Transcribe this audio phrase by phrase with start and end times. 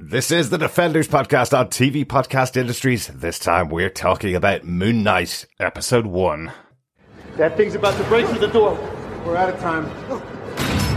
[0.00, 3.08] This is the Defenders podcast on TV Podcast Industries.
[3.08, 6.52] This time we're talking about Moon Knight, episode one.
[7.36, 8.74] That thing's about to break through the door.
[9.26, 9.86] We're out of time.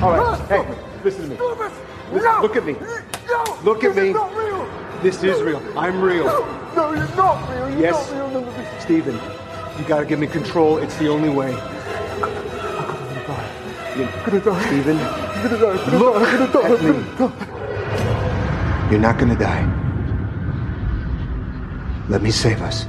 [0.04, 1.38] All right, hey, listen to me.
[2.14, 2.74] Listen, look at me.
[3.64, 4.14] Look at me.
[5.02, 5.58] This is real.
[5.78, 6.26] I'm real.
[6.76, 7.70] No, you're not real.
[7.72, 8.12] You're Yes.
[8.12, 8.42] not real.
[8.42, 8.66] No.
[8.82, 9.16] Steven,
[9.80, 10.78] you gotta give me control.
[10.78, 11.52] It's the only way.
[11.52, 11.58] You-
[14.06, 14.66] I'm gonna die.
[14.68, 15.72] Steven, I'm gonna die.
[15.72, 16.30] I'm gonna Look die.
[16.32, 17.30] I'm gonna die.
[17.32, 17.61] at me.
[18.92, 19.64] You're not gonna die.
[22.10, 22.86] Let me save us.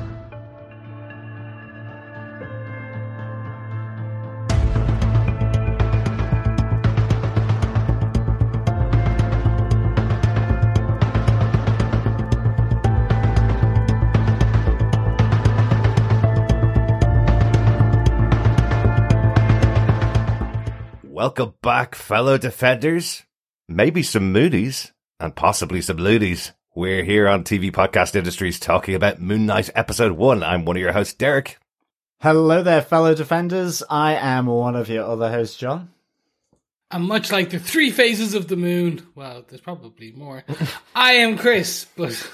[21.04, 23.22] Welcome back, fellow Defenders.
[23.68, 24.91] Maybe some Moodies
[25.22, 26.52] and possibly some Loonies.
[26.74, 30.42] We're here on TV Podcast Industries talking about Moon Knight episode one.
[30.42, 31.58] I'm one of your hosts, Derek.
[32.20, 33.82] Hello there, fellow defenders.
[33.88, 35.90] I am one of your other hosts, John.
[36.90, 40.42] And much like the three phases of the moon, well, there's probably more.
[40.94, 42.30] I am Chris, but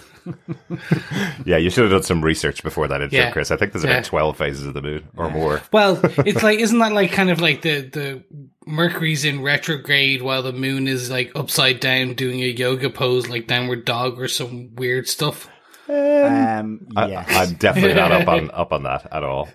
[1.45, 3.31] Yeah, you should have done some research before that intro, Yeah.
[3.31, 3.51] Chris.
[3.51, 3.93] I think there's Yeah.
[3.93, 5.63] about 12 phases of the moon or more.
[5.73, 8.25] well, it's like isn't that like kind of like the the
[8.67, 13.47] Mercury's in retrograde while the moon is like upside down doing a yoga pose like
[13.47, 15.49] downward dog or some weird stuff.
[15.89, 17.27] Um, I, yes.
[17.31, 19.49] I'm definitely not up on up on that at all.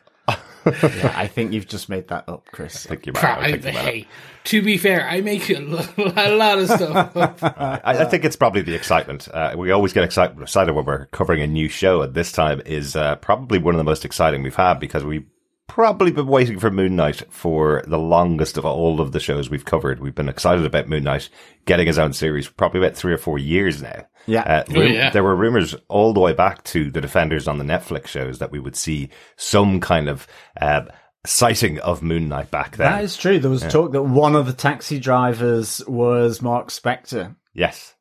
[0.66, 2.86] Yeah, I think you've just made that up, Chris.
[2.88, 3.20] I think you might.
[3.20, 3.86] Crap, I, I, think you might have.
[3.94, 4.08] hey,
[4.46, 5.60] to be fair, I make a
[6.30, 7.16] lot of stuff.
[7.44, 9.28] I, I think it's probably the excitement.
[9.34, 12.62] Uh, we always get excited, excited when we're covering a new show, and this time
[12.66, 15.26] is uh, probably one of the most exciting we've had because we've
[15.68, 19.66] probably been waiting for Moon Knight for the longest of all of the shows we've
[19.66, 20.00] covered.
[20.02, 21.30] We've been excited about Moon Knight
[21.66, 24.06] getting his own series probably about three or four years now.
[24.26, 24.42] Yeah.
[24.42, 25.10] Uh, Oh, yeah.
[25.10, 28.52] There were rumors all the way back to the Defenders on the Netflix shows that
[28.52, 30.28] we would see some kind of
[30.62, 30.84] uh,
[31.26, 32.92] sighting of Moon Knight back then.
[32.92, 33.40] That is true.
[33.40, 37.36] There was talk that one of the taxi drivers was Mark Spector.
[37.54, 37.93] yes.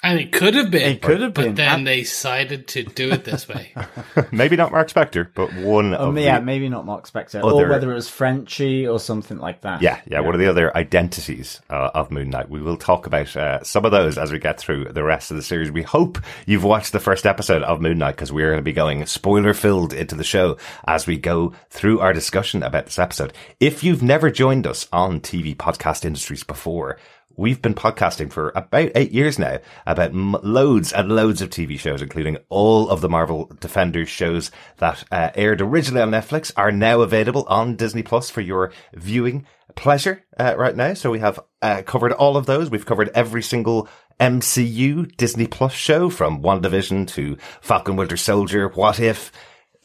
[0.00, 0.82] And it could have been.
[0.92, 1.46] It could have been.
[1.46, 1.54] But been.
[1.56, 3.74] then I- they decided to do it this way.
[4.32, 7.66] Maybe not Mark Spector, but one Um, of yeah, the maybe not Mark Spector, Other-
[7.66, 9.82] or whether it was Frenchy or something like that.
[9.82, 12.48] Yeah, yeah, one of the other identities uh, of Moon Knight.
[12.48, 15.36] We will talk about uh, some of those as we get through the rest of
[15.36, 15.72] the series.
[15.72, 18.72] We hope you've watched the first episode of Moon Knight because we're going to be
[18.72, 23.32] going spoiler filled into the show as we go through our discussion about this episode.
[23.58, 26.98] If you've never joined us on TV podcast industries before,
[27.38, 31.78] We've been podcasting for about eight years now about m- loads and loads of TV
[31.78, 36.72] shows, including all of the Marvel Defenders shows that uh, aired originally on Netflix are
[36.72, 40.94] now available on Disney Plus for your viewing pleasure uh, right now.
[40.94, 42.70] So we have uh, covered all of those.
[42.70, 43.88] We've covered every single
[44.18, 49.30] MCU Disney Plus show from WandaVision to Falcon Winter Soldier, What If,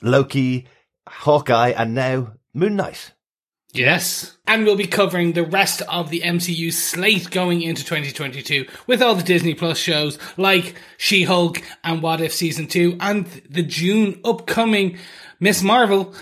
[0.02, 0.66] Loki,
[1.08, 3.13] Hawkeye, and now Moon Knight.
[3.74, 4.38] Yes.
[4.46, 9.16] And we'll be covering the rest of the MCU slate going into 2022 with all
[9.16, 14.22] the Disney Plus shows like She Hulk and What If Season 2 and the June
[14.24, 15.00] upcoming
[15.40, 16.14] Miss Marvel.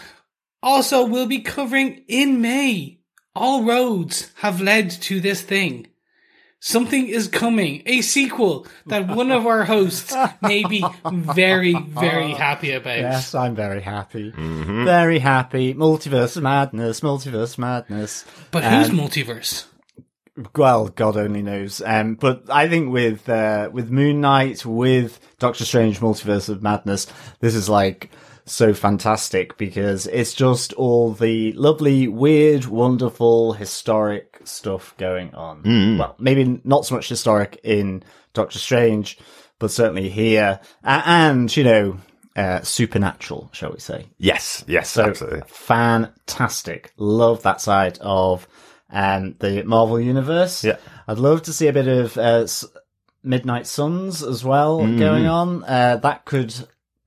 [0.64, 3.02] Also, we'll be covering in May.
[3.36, 5.88] All roads have led to this thing.
[6.64, 12.74] Something is coming, a sequel that one of our hosts may be very, very happy
[12.74, 13.00] about.
[13.00, 14.30] Yes, I'm very happy.
[14.30, 15.74] Very happy.
[15.74, 18.26] Multiverse madness, multiverse madness.
[18.52, 19.66] But who's multiverse?
[20.56, 21.82] Well, God only knows.
[21.84, 27.08] Um, but I think with uh, with Moon Knight, with Doctor Strange, Multiverse of Madness,
[27.40, 28.12] this is like
[28.54, 35.98] so fantastic because it's just all the lovely, weird, wonderful, historic stuff going on.
[35.98, 38.04] Well, maybe not so much historic in
[38.34, 39.18] Doctor Strange,
[39.60, 41.98] but certainly here, and you know,
[42.36, 44.08] uh, supernatural, shall we say?
[44.18, 45.42] Yes, yes, So absolutely.
[45.48, 46.94] fantastic.
[46.98, 48.48] Love that side of
[48.92, 50.64] um, the Marvel universe.
[50.64, 50.78] Yeah.
[51.08, 52.48] I'd love to see a bit of uh,
[53.24, 55.00] Midnight Suns as well Mm-hmm.
[55.00, 55.64] going on.
[55.64, 56.54] Uh, that could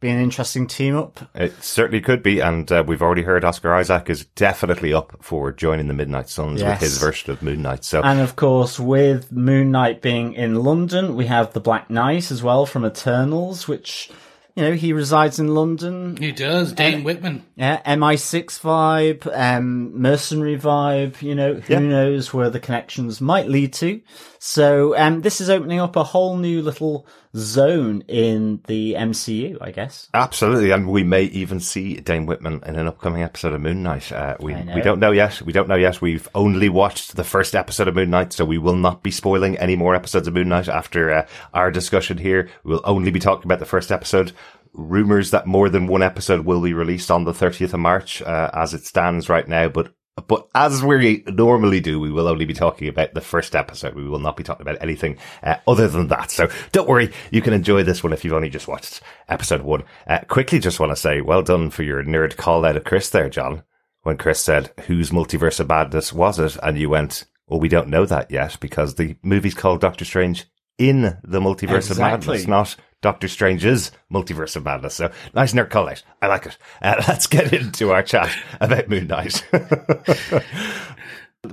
[0.04, 1.20] be an interesting team up.
[1.34, 5.50] It certainly could be, and uh, we've already heard Oscar Isaac is definitely up for
[5.50, 6.80] joining the Midnight Suns Yes.
[6.80, 7.84] with his version of Moon Knight.
[7.84, 12.30] So And of course, with Moon Knight being in London, we have the Black Knight
[12.30, 14.10] as well from Eternals, which
[14.56, 16.16] you know, he resides in London.
[16.16, 17.44] He does, Dane Whitman.
[17.56, 21.78] Yeah, MI6 vibe, um, mercenary vibe, you know, who Yeah.
[21.80, 24.00] knows where the connections might lead to.
[24.46, 29.70] So, um, this is opening up a whole new little zone in the MCU, I
[29.70, 30.10] guess.
[30.12, 34.12] Absolutely, and we may even see Dane Whitman in an upcoming episode of Moon Knight.
[34.12, 35.40] Uh, we we don't know yet.
[35.40, 36.02] We don't know yet.
[36.02, 39.56] We've only watched the first episode of Moon Knight, so we will not be spoiling
[39.56, 42.50] any more episodes of Moon Knight after uh, our discussion here.
[42.64, 44.32] We'll only be talking about the first episode.
[44.74, 48.50] Rumors that more than one episode will be released on the 30th of March, uh,
[48.52, 49.94] as it stands right now, but
[50.28, 53.94] but as we normally do, we will only be talking about the first episode.
[53.94, 56.30] We will not be talking about anything uh, other than that.
[56.30, 59.82] So don't worry, you can enjoy this one if you've only just watched episode one.
[60.06, 63.10] Uh, quickly, just want to say well done for your nerd call out of Chris
[63.10, 63.64] there, John.
[64.02, 66.56] When Chris said, whose multiverse of madness was it?
[66.62, 70.44] And you went, well, we don't know that yet because the movie's called Doctor Strange
[70.78, 72.28] in the multiverse of Exactly.
[72.38, 74.94] madness, not Doctor Strange's multiverse of madness.
[74.94, 76.02] So nice nerd call out.
[76.22, 76.56] I like it.
[76.82, 79.44] Uh, let's get into our chat about Moon Knight.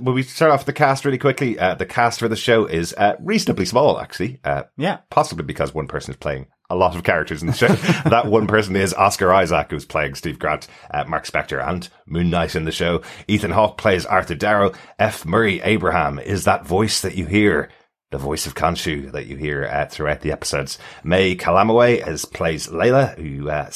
[0.00, 1.58] Will we start off the cast really quickly?
[1.58, 4.40] Uh, the cast for the show is uh, reasonably small, actually.
[4.42, 4.98] Uh, Yeah.
[5.10, 7.66] possibly because one person is playing a lot of characters in the show.
[8.08, 12.30] that one person is Oscar Isaac, who's playing Steve Grant, uh, Mark Spector, and Moon
[12.30, 13.02] Knight in the show.
[13.28, 14.72] Ethan Hawke plays Arthur Darrow.
[14.98, 15.26] F.
[15.26, 17.68] Murray Abraham is that voice that you hear.
[18.12, 20.78] The voice of Khonshu that you hear uh, throughout the episodes.
[21.02, 23.70] May Calamawy as plays Layla, who uh,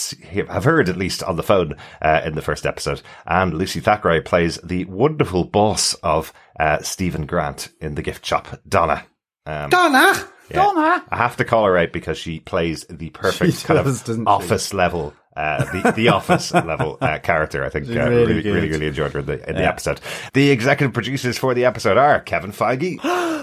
[0.53, 4.21] have heard at least on the phone uh, in the first episode, and Lucy Thackeray
[4.21, 9.07] plays the wonderful boss of uh, Stephen Grant in The Gift Shop, Donna.
[9.47, 10.13] Um, Donna!
[10.51, 11.03] Donna!
[11.09, 14.07] I have to call her out because she plays the perfect She kind does, of
[14.07, 14.27] doesn't she?
[14.27, 17.65] office level, uh, the, the office level uh, character.
[17.65, 19.99] I think uh, really really, really, really, enjoyed her in the, in the episode.
[20.35, 22.99] The executive producers for the episode are Kevin Feige,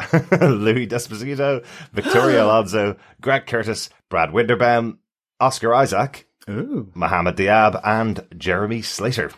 [0.40, 4.98] Louis D'Esposito, Victoria Alonso, Greg Curtis, Brad Winderbaum,
[5.38, 6.90] Oscar Isaac, Ooh.
[6.94, 9.30] Mohammed Diab, and Jeremy Slater.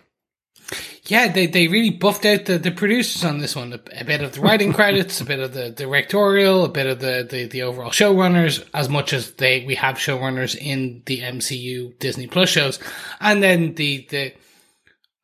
[1.05, 3.73] Yeah, they, they really buffed out the, the producers on this one.
[3.73, 7.27] A, bit of the writing credits, a bit of the directorial, a bit of the,
[7.29, 12.29] the, the overall showrunners, as much as they we have showrunners in the MCU Disney
[12.29, 12.79] Plus shows.
[13.21, 14.33] And then the, the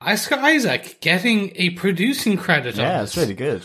[0.00, 3.62] Oscar Isaac getting a producing credit on Yeah, it's really good.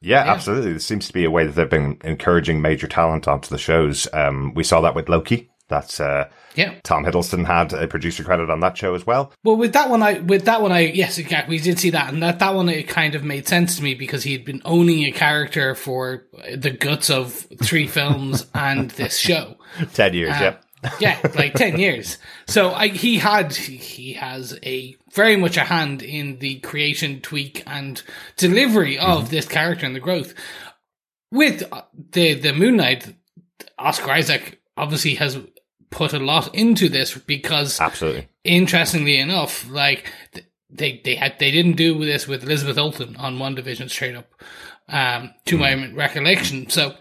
[0.00, 0.70] Yeah, absolutely.
[0.70, 4.06] There seems to be a way that they've been encouraging major talent onto the shows.
[4.12, 5.50] Um, we saw that with Loki.
[5.68, 6.76] That's uh, Yeah.
[6.82, 9.32] Tom Hiddleston had a producer credit on that show as well.
[9.44, 11.56] Well, with that one, I with that one, I yes, exactly.
[11.56, 13.92] We did see that, and that that one it kind of made sense to me
[13.94, 16.24] because he had been owning a character for
[16.56, 19.56] the guts of three films and this show.
[19.92, 20.64] Ten years, Uh, yep.
[21.00, 22.18] yeah, like ten years.
[22.46, 27.62] So I, he had he has a very much a hand in the creation, tweak,
[27.66, 28.02] and
[28.36, 30.34] delivery of this character and the growth.
[31.32, 31.82] With uh,
[32.12, 33.14] the the Moon Knight,
[33.78, 35.38] Oscar Isaac obviously has
[35.90, 38.28] put a lot into this because Absolutely.
[38.44, 40.12] interestingly enough, like
[40.70, 44.30] they they had they didn't do this with Elizabeth Olsen on WandaVision straight up,
[44.88, 46.68] um, to my recollection.
[46.70, 46.94] So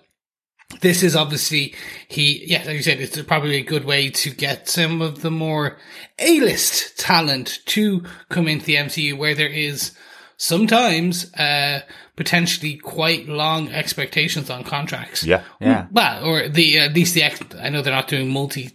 [0.81, 1.73] this is obviously
[2.07, 5.31] he yeah, like you said, it's probably a good way to get some of the
[5.31, 5.77] more
[6.19, 9.91] A list talent to come into the MCU where there is
[10.37, 11.81] sometimes uh
[12.15, 15.23] potentially quite long expectations on contracts.
[15.23, 15.43] Yeah.
[15.61, 15.87] Yeah.
[15.91, 18.71] Well, or the at least the ex- I know they're not doing multi.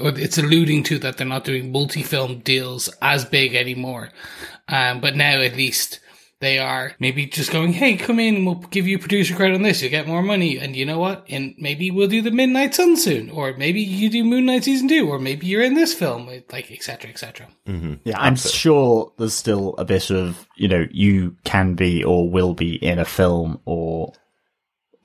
[0.00, 4.10] Or it's alluding to that they're not doing multi-film deals as big anymore.
[4.68, 5.98] Um, but now at least
[6.44, 9.62] they are maybe just going, "Hey, come in, and we'll give you producer credit on
[9.62, 9.82] this.
[9.82, 11.24] You'll get more money, and you know what?
[11.28, 14.88] And maybe we'll do the Midnight Sun soon, or maybe you do Moon Knight season
[14.88, 17.10] two, or maybe you're in this film, like etc.
[17.10, 17.48] etc.
[17.66, 17.94] Mm-hmm.
[18.04, 22.54] Yeah, I'm sure there's still a bit of, you know, you can be or will
[22.54, 24.12] be in a film or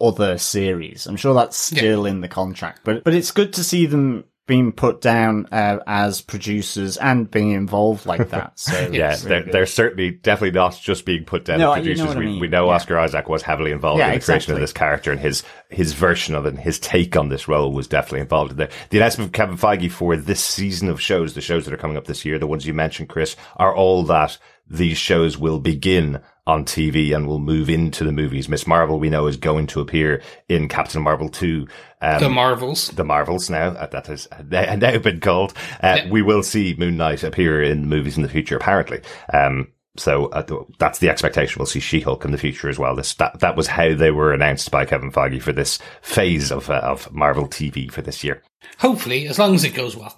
[0.02, 1.08] other series.
[1.08, 4.72] I'm sure that's still in the contract, but but it's good to see them being
[4.72, 8.58] put down uh, as producers and being involved like that.
[8.60, 11.94] So Yeah, really they're, they're certainly definitely not just being put down No, as you
[11.96, 12.08] know producers.
[12.08, 12.40] what I we, mean.
[12.42, 12.74] we know Yeah.
[12.74, 15.94] Oscar Isaac was heavily involved Yeah, in the creation of this character and his his
[15.94, 18.70] version of it and his take on this role was definitely involved in there.
[18.90, 21.96] The announcement of Kevin Feige for this season of shows, the shows that are coming
[21.96, 24.38] up this year, the ones you mentioned, Chris, are all that
[24.68, 28.50] these shows will begin on TV and will move into the movies.
[28.50, 31.68] Miss Marvel, we know, is going to appear in Captain Marvel 2.
[32.02, 32.90] Um, The Marvels.
[32.90, 35.54] the Marvels now, uh, that has now been called.
[35.82, 39.02] Uh, We will see Moon Knight appear in movies in the future, apparently.
[39.32, 40.46] Um, so uh,
[40.80, 41.60] that's the expectation.
[41.60, 42.96] We'll see She-Hulk in the future as well.
[42.96, 46.70] This that that was how they were announced by Kevin Feige for this phase of
[46.70, 48.42] uh, of Marvel TV for this year.
[48.78, 50.16] Hopefully, as long as it goes well.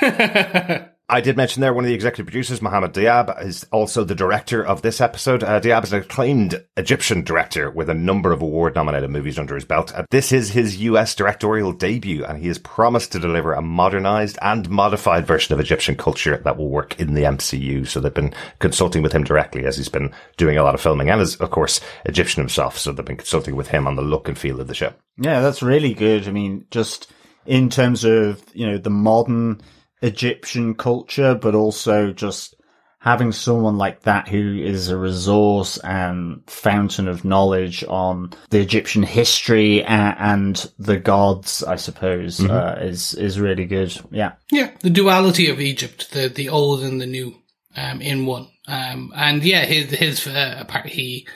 [1.06, 4.64] I did mention there one of the executive producers, Mohammed Diab, is also the director
[4.64, 5.44] of this episode.
[5.44, 9.54] Uh, Diab is an acclaimed Egyptian director with a number of award nominated movies under
[9.54, 9.94] his belt.
[9.94, 14.38] Uh, this is his US directorial debut, and he has promised to deliver a modernized
[14.40, 17.86] and modified version of Egyptian culture that will work in the MCU.
[17.86, 21.10] So they've been consulting with him directly as he's been doing a lot of filming
[21.10, 22.78] and is, of course, Egyptian himself.
[22.78, 24.94] So they've been consulting with him on the look and feel of the show.
[25.18, 26.26] Yeah, that's really good.
[26.26, 27.12] I mean, just
[27.44, 29.60] in terms of, you know, the modern
[30.04, 32.54] Egyptian culture, but also just
[32.98, 39.02] having someone like that who is a resource and fountain of knowledge on the Egyptian
[39.02, 42.50] history and, and the gods, I suppose, Mm-hmm.
[42.50, 43.98] uh, is is really good.
[44.10, 47.34] Yeah, Yeah, the duality of Egypt, the the old and the new,
[47.76, 48.48] um, in one.
[48.66, 51.26] Um, and yeah, his his uh, he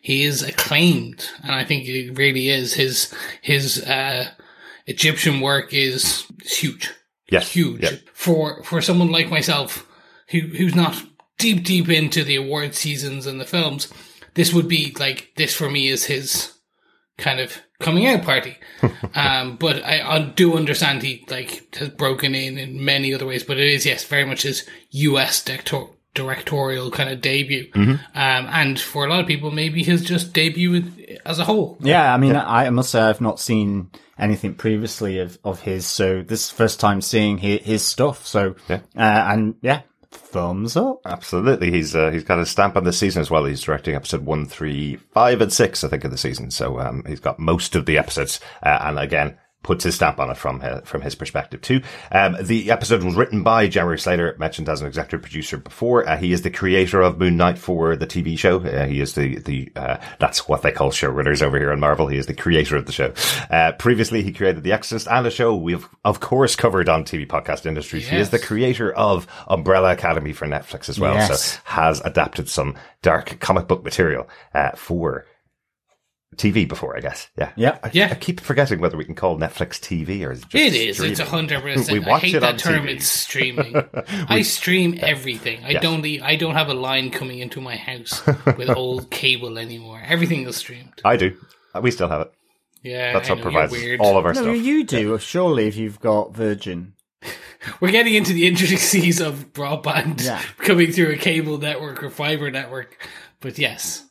[0.00, 4.30] he is acclaimed, and I think it really is his his uh,
[4.86, 6.90] Egyptian work is huge.
[7.30, 7.50] Yes.
[7.52, 7.90] huge Yeah.
[8.14, 9.86] for for someone like myself
[10.30, 11.02] who who's not
[11.38, 13.88] deep deep into the award seasons and the films.
[14.34, 16.54] This would be like this for me is his
[17.16, 18.56] kind of coming out party.
[19.14, 23.42] um, but I, I do understand he like has broken in in many other ways.
[23.44, 25.42] But it is yes, very much his U.S.
[25.44, 27.70] director- directorial kind of debut.
[27.74, 31.76] Um, and for a lot of people, maybe his just debut in- as a whole.
[31.80, 32.12] yeah.
[32.12, 36.22] I mean, I, I must say I've not seen anything previously of, of his, so
[36.22, 38.26] this first time seeing his, his stuff.
[38.26, 38.80] So, Yeah.
[38.96, 41.00] uh, and yeah, thumbs up.
[41.04, 41.70] Absolutely.
[41.70, 43.44] He's uh, he's got a stamp on the season as well.
[43.44, 46.50] He's directing episode one, three, five, and six, I think, of the season.
[46.50, 50.30] So um, he's got most of the episodes, uh, and again puts his stamp on
[50.30, 51.82] it from uh, from his perspective too.
[52.12, 56.08] Um, the episode was written by Jeremy Slater, mentioned as an executive producer before.
[56.08, 58.60] Uh, he is the creator of Moon Knight for the TV show.
[58.60, 62.06] Uh, he is the the uh, that's what they call showrunners over here on Marvel.
[62.06, 63.12] He is the creator of the show.
[63.50, 67.26] Uh, previously, he created The Exorcist and a show we've of course covered on TV
[67.26, 68.08] podcast industries.
[68.08, 71.14] He is the creator of Umbrella Academy for Netflix as well.
[71.14, 71.54] Yes.
[71.54, 75.26] So has adapted some dark comic book material uh, for
[76.38, 77.28] TV before, I guess.
[77.36, 77.50] Yeah.
[77.56, 77.78] Yeah.
[77.82, 78.08] I, Yeah.
[78.10, 80.96] I keep forgetting whether we can call Netflix TV or is it just It is.
[80.96, 81.12] streaming.
[81.12, 82.06] It's a hundred We percent.
[82.06, 82.86] I watch hate it on that term.
[82.86, 82.88] TV.
[82.90, 83.76] It's streaming.
[84.28, 85.64] I stream everything.
[85.64, 85.82] I Yes.
[85.82, 86.04] don't.
[86.22, 88.24] I don't have a line coming into my house
[88.56, 90.00] with old cable anymore.
[90.06, 91.00] Everything is streamed.
[91.04, 91.36] I do.
[91.74, 92.32] Uh, We still have it.
[92.82, 94.00] Yeah, That's I what know, provides you're weird.
[94.00, 94.56] all of our No, stuff.
[94.64, 96.94] you do, surely, if you've got Virgin.
[97.80, 100.40] We're getting into the intricacies of broadband Yeah.
[100.58, 103.04] coming through a cable network or fiber network.
[103.40, 104.04] But yes,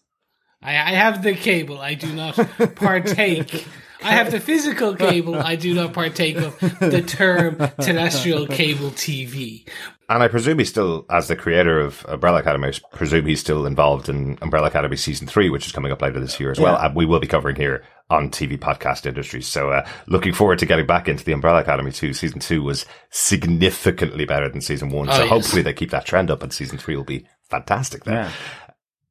[0.67, 1.79] I, I have the cable.
[1.79, 2.35] I do not
[2.75, 3.65] partake.
[4.03, 5.35] I have the physical cable.
[5.35, 9.65] I do not partake of the term terrestrial cable TV.
[10.09, 13.65] And I presume he's still, as the creator of Umbrella Academy, I presume he's still
[13.65, 16.77] involved in Umbrella Academy season three, which is coming up later this year as well.
[16.77, 19.47] And we will be covering here on TV podcast industries.
[19.47, 22.13] So, uh, looking forward to getting back into the Umbrella Academy too.
[22.13, 25.09] Season two was significantly better than season one.
[25.09, 25.29] Oh, so yes.
[25.29, 28.13] hopefully they keep that trend up and season three will be fantastic then.
[28.13, 28.31] Yeah.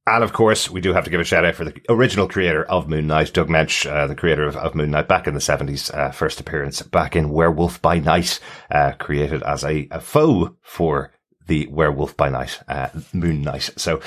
[0.08, 2.64] And of course, we do have to give a shout out for the original creator
[2.64, 5.40] of Moon Knight, Doug Moench, uh, the creator of, of Moon Knight back in the
[5.40, 8.38] 70s, uh, first appearance back in Werewolf by Night,
[8.70, 11.12] uh, created as a, a foe for
[11.48, 13.70] the Werewolf by Night, uh, Moon Knight.
[13.76, 14.00] So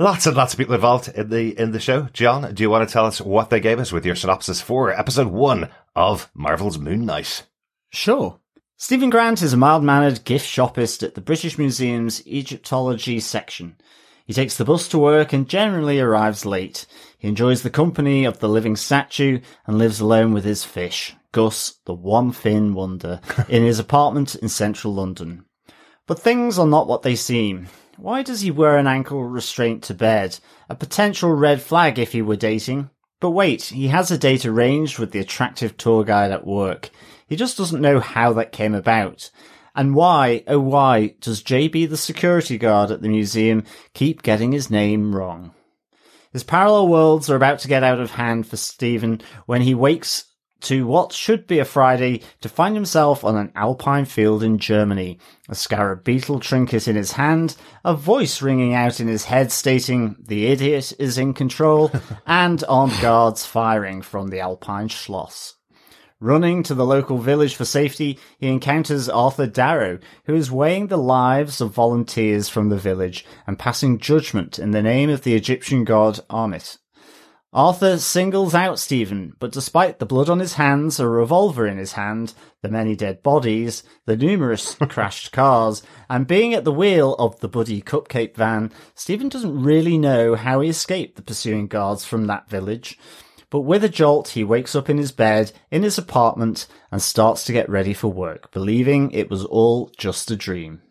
[0.00, 2.08] lots and lots of people involved in the, in the show.
[2.12, 4.92] John, do you want to tell us what they gave us with your synopsis for
[4.92, 7.44] episode one of Marvel's Moon Knight?
[7.90, 8.40] Sure.
[8.76, 13.76] Stephen Grant is a mild mannered gift shoppist at the British Museum's Egyptology section.
[14.28, 16.84] He takes the bus to work and generally arrives late.
[17.18, 21.78] He enjoys the company of the living statue and lives alone with his fish, Gus,
[21.86, 25.46] the one fin wonder, in his apartment in central London.
[26.06, 27.68] But things are not what they seem.
[27.96, 30.38] Why does he wear an ankle restraint to bed?
[30.68, 32.90] A potential red flag if he were dating.
[33.20, 36.90] But wait, he has a date arranged with the attractive tour guide at work.
[37.26, 39.30] He just doesn't know how that came about.
[39.74, 44.70] And why, oh why, does JB the security guard at the museum keep getting his
[44.70, 45.52] name wrong?
[46.32, 50.24] His parallel worlds are about to get out of hand for Stephen when he wakes
[50.60, 55.18] to what should be a Friday to find himself on an alpine field in Germany,
[55.48, 60.16] a scarab beetle trinket in his hand, a voice ringing out in his head stating,
[60.20, 61.92] the idiot is in control,
[62.26, 65.54] and armed guards firing from the alpine schloss.
[66.20, 70.96] Running to the local village for safety, he encounters Arthur Darrow, who is weighing the
[70.96, 75.84] lives of volunteers from the village and passing judgment in the name of the Egyptian
[75.84, 76.78] god Ammit.
[77.52, 81.92] Arthur singles out Stephen, but despite the blood on his hands, a revolver in his
[81.92, 87.38] hand, the many dead bodies, the numerous crashed cars, and being at the wheel of
[87.38, 92.26] the Buddy Cupcake van, Stephen doesn't really know how he escaped the pursuing guards from
[92.26, 92.98] that village.
[93.50, 97.44] But with a jolt, he wakes up in his bed, in his apartment, and starts
[97.44, 100.82] to get ready for work, believing it was all just a dream.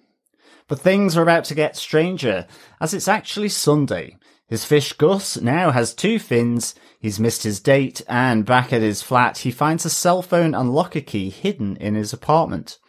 [0.67, 2.47] But things are about to get stranger,
[2.81, 4.17] as it's actually Sunday.
[4.47, 9.01] His fish Gus now has two fins, he's missed his date, and back at his
[9.01, 12.79] flat, he finds a cell phone and locker key hidden in his apartment.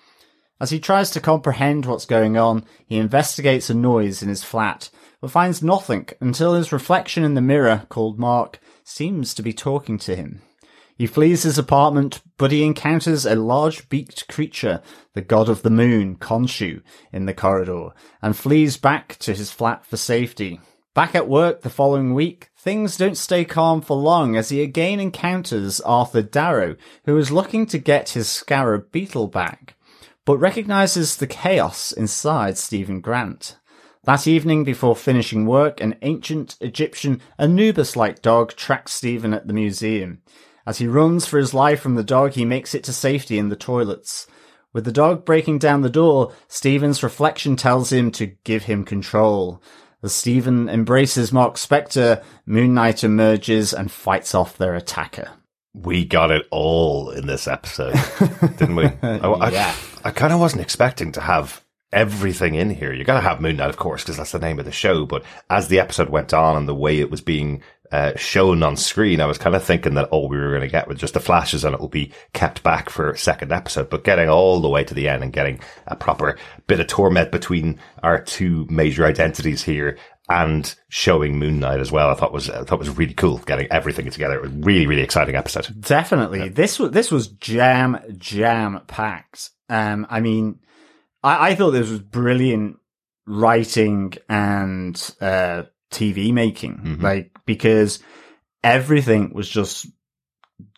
[0.61, 4.91] As he tries to comprehend what's going on, he investigates a noise in his flat,
[5.21, 9.99] but finds nothing until his reflection in the mirror, called Mark, seems to be talking
[9.99, 10.41] to him.
[10.97, 14.83] He flees his apartment, but he encounters a large beaked creature,
[15.15, 17.91] the god of the moon, Khonshu, in the corridor,
[18.21, 20.61] and flees back to his flat for safety.
[20.95, 24.99] Back at work the following week, things don't stay calm for long as he again
[24.99, 29.77] encounters Arthur Darrow, who is looking to get his scarab beetle back,
[30.25, 33.59] but recognizes the chaos inside Stephen Grant.
[34.05, 40.23] That evening, before finishing work, an ancient Egyptian Anubis-like dog tracks Stephen at the museum.
[40.67, 43.49] As he runs for his life from the dog, he makes it to safety in
[43.49, 44.27] the toilets.
[44.73, 49.63] With the dog breaking down the door, Stephen's reflection tells him to give him control.
[50.03, 55.31] As Stephen embraces Mark Spector, Moon Knight emerges and fights off their attacker.
[55.75, 57.99] We got it all in this episode,
[58.59, 58.85] didn't we?
[59.03, 59.75] I, I, Yeah.
[60.05, 62.93] I kind of wasn't expecting to have everything in here.
[62.93, 65.07] You're going to have Moon Knight, of course, because that's the name of the show.
[65.07, 68.77] But as the episode went on and the way it was being uh, shown on
[68.77, 71.15] screen, I was kind of thinking that all we were going to get was just
[71.15, 73.89] the flashes and it will be kept back for a second episode.
[73.89, 77.33] But getting all the way to the end and getting a proper bit of torment
[77.33, 79.97] between our two major identities here
[80.29, 83.39] and showing Moon Knight as well, I thought was I thought was really cool.
[83.39, 85.81] Getting everything together, it was a really really exciting episode.
[85.81, 86.51] Definitely.
[86.51, 89.51] This was this was jam jam packed.
[89.71, 90.61] Um, I mean,
[91.23, 92.79] I, I thought this was brilliant
[93.27, 98.01] writing and uh, TV making, like because
[98.63, 99.87] everything was just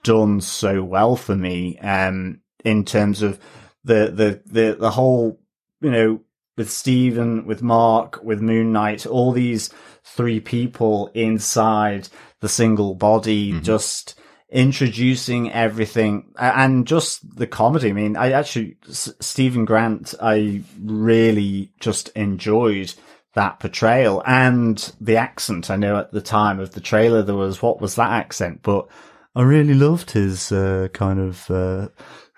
[0.02, 1.78] done so well for me.
[1.78, 3.38] Um, in terms of
[3.84, 5.40] the the the the whole,
[5.80, 6.20] you know,
[6.56, 9.70] with Stephen, with Mark, with Moon Knight, all these
[10.04, 12.08] three people inside
[12.40, 14.18] the single body, just
[14.50, 17.90] introducing everything and just the comedy.
[17.90, 22.92] I mean, I actually, S- Stephen Grant, I really just enjoyed
[23.34, 25.70] that portrayal and the accent.
[25.70, 28.60] I know at the time of the trailer there was, what was that accent?
[28.62, 28.88] But
[29.36, 31.88] I really loved his, uh, kind of, uh,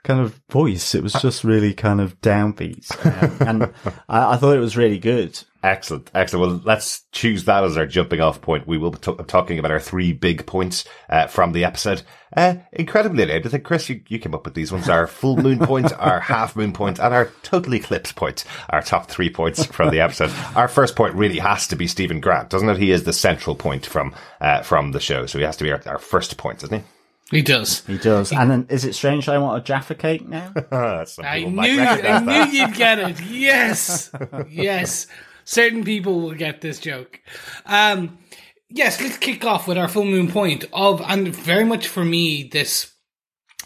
[0.05, 0.95] kind of voice.
[0.95, 2.91] It was just really kind of downbeat.
[3.13, 3.63] Um, and
[4.09, 5.39] I, I thought it was really good.
[5.63, 6.47] Excellent, excellent.
[6.47, 8.67] Well, let's choose that as our jumping off point.
[8.67, 12.03] We will be t- talking about our three big points uh, from the episode.
[12.37, 14.89] Uh, incredibly, I think, Chris, you, you came up with these ones.
[14.89, 18.45] Our full moon point, our half moon point, and our total eclipse point.
[18.71, 20.33] Our top three points from the episode.
[20.57, 22.79] Our first point really has to be Stephen Grant, doesn't it?
[22.79, 25.71] He is the central point from uh, from the show, so he has to be
[25.71, 26.85] our, our first point, doesn't he?
[27.33, 27.81] He does.
[27.87, 28.31] He does.
[28.31, 30.53] And then, is it strange I want a Jaffa cake now?
[30.71, 33.21] I knew, you, I knew you'd get it.
[33.33, 34.11] Yes,
[34.51, 35.07] yes.
[35.45, 37.21] Certain people will get this joke.
[37.65, 38.19] Um,
[38.69, 42.51] yes, let's kick off with our full moon point of, and very much for me,
[42.53, 42.93] this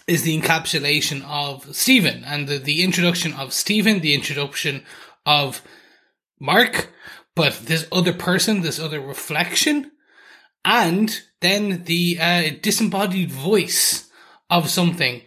[0.06, 4.84] is the encapsulation of Stephen and the, the introduction of Stephen, the introduction
[5.26, 5.60] of
[6.38, 6.92] Mark,
[7.34, 9.90] but this other person, this other reflection,
[10.64, 14.10] and then the uh, disembodied voice
[14.50, 15.22] of something,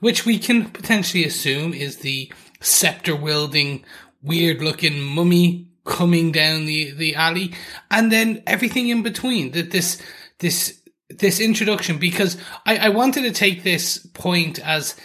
[0.00, 3.84] which we can potentially assume is the scepter wielding,
[4.22, 7.52] weird looking mummy coming down the, the alley,
[7.90, 9.50] and then everything in between.
[9.52, 10.00] That this
[10.38, 14.96] this this introduction, because I, I wanted to take this point as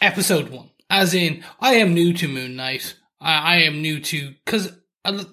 [0.00, 2.94] episode one, as in I am new to Moon Knight.
[3.20, 4.72] I, I am new to because
[5.04, 5.24] uh,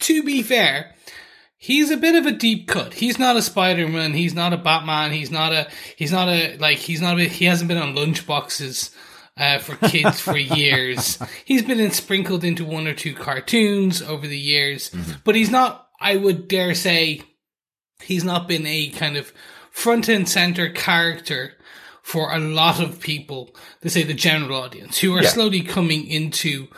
[0.00, 0.94] to be fair,
[1.58, 2.94] he's a bit of a deep cut.
[2.94, 4.12] He's not a Spider-Man.
[4.14, 5.12] He's not a Batman.
[5.12, 8.94] He's not a, he's not a, like, he's not a, he hasn't been on lunchboxes,
[9.38, 11.18] uh, for kids for years.
[11.44, 14.90] He's been in, sprinkled into one or two cartoons over the years,
[15.24, 17.22] but he's not, I would dare say,
[18.02, 19.32] he's not been a kind of
[19.70, 21.52] front and center character
[22.02, 25.28] for a lot of people, to say the general audience, who are Yeah.
[25.30, 26.68] slowly coming into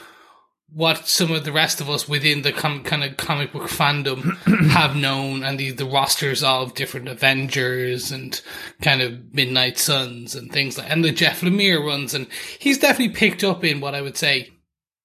[0.70, 4.36] what some of the rest of us within the com- kind of comic book fandom
[4.70, 8.40] have known, and the, the rosters of different Avengers and
[8.82, 12.26] kind of Midnight Suns and things like, and the Jeff Lemire runs, and
[12.58, 14.50] he's definitely picked up in what I would say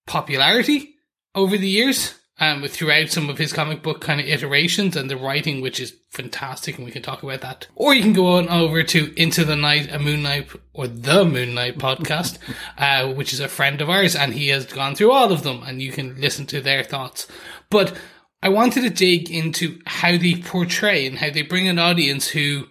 [0.06, 0.96] popularity
[1.34, 2.14] over the years.
[2.40, 5.96] Um, throughout some of his comic book kind of iterations and the writing, which is
[6.10, 7.68] fantastic, and we can talk about that.
[7.76, 11.26] Or you can go on over to Into the Night, a Moon Knight, or the
[11.26, 12.40] Moonlight podcast,
[12.78, 15.62] uh, which is a friend of ours, and he has gone through all of them,
[15.62, 17.28] and you can listen to their thoughts.
[17.70, 17.96] But
[18.42, 22.66] I wanted to dig into how they portray and how they bring an audience who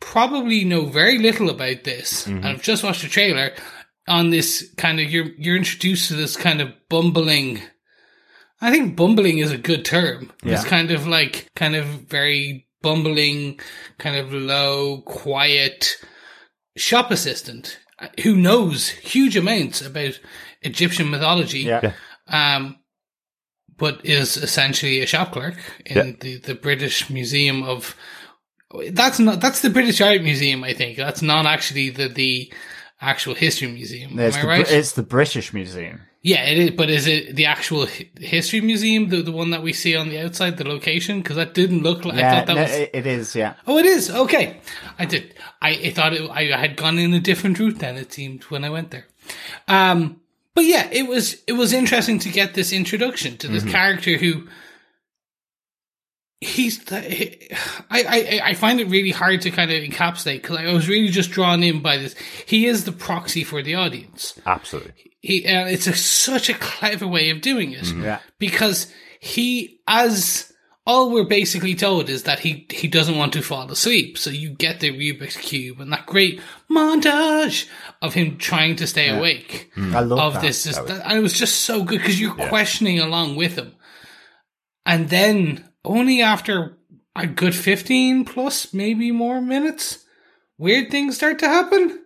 [0.00, 3.52] probably know very little about this, and I've just watched the trailer
[4.06, 7.60] on this kind of you're you're introduced to this kind of bumbling.
[8.60, 10.32] I think bumbling is a good term.
[10.42, 13.60] It's kind of like kind of very bumbling,
[13.98, 15.96] kind of low, quiet
[16.76, 17.78] shop assistant
[18.22, 20.18] who knows huge amounts about
[20.62, 21.92] Egyptian mythology Yeah.
[22.28, 22.76] um,
[23.76, 26.12] but is essentially a shop clerk in Yeah.
[26.20, 27.96] the, the British Museum of.
[28.90, 30.96] That's not that's the British Art Museum, I think.
[30.98, 32.52] That's not actually the the
[33.00, 34.18] actual history museum.
[34.18, 34.70] It's Am the, right?
[34.70, 36.02] It's the British Museum.
[36.28, 36.70] Yeah, it is.
[36.72, 37.86] But is it the actual
[38.20, 41.20] history museum, the the one that we see on the outside, the location?
[41.20, 42.16] Because that didn't look like.
[42.16, 42.70] I Yeah, thought that no, was.
[42.72, 43.34] it, it is.
[43.34, 44.60] Yeah, Oh, it is okay.
[44.98, 45.34] I did.
[45.62, 48.64] I, I thought it, I had gone in a different route than it seemed when
[48.64, 49.06] I went there.
[49.66, 50.20] Um,
[50.54, 54.48] but yeah, it was it was interesting to get this introduction to this character who
[56.40, 56.78] he's.
[56.84, 57.52] the-
[57.90, 61.08] I, I I find it really hard to kind of encapsulate because I was really
[61.08, 62.14] just drawn in by this.
[62.46, 64.38] He is the proxy for the audience.
[64.46, 65.07] Absolutely.
[65.20, 67.86] He uh, it's a, such a clever way of doing it.
[67.92, 70.52] Yeah, because he as
[70.86, 74.16] all we're basically told is that he he doesn't want to fall asleep.
[74.16, 77.68] So you get the rubik's cube and that great montage
[78.00, 80.42] of him trying to stay awake I love of that.
[80.42, 80.66] this.
[80.66, 83.74] Is that, and it was just so good because you're questioning along with him.
[84.86, 86.78] And then only after
[87.14, 90.04] a good 15 plus maybe more minutes
[90.56, 91.98] weird things start to happen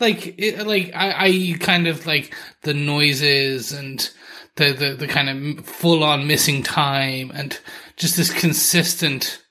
[0.00, 4.08] like it, like I, I kind of like the noises and
[4.56, 7.58] the, the, the kind of full on missing time and
[7.96, 9.42] just this consistent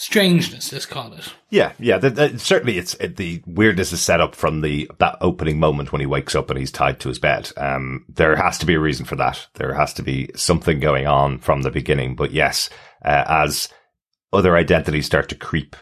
[0.00, 1.32] strangeness, let's call it.
[1.50, 1.98] Yeah, yeah.
[1.98, 5.92] The, the, certainly, it's it, the weirdness is set up from the that opening moment
[5.92, 7.52] when he wakes up and he's tied to his bed.
[7.56, 9.46] Um, there has to be a reason for that.
[9.54, 12.16] There has to be something going on from the beginning.
[12.16, 12.70] But yes,
[13.04, 13.68] uh, as
[14.32, 15.76] other identities start to creep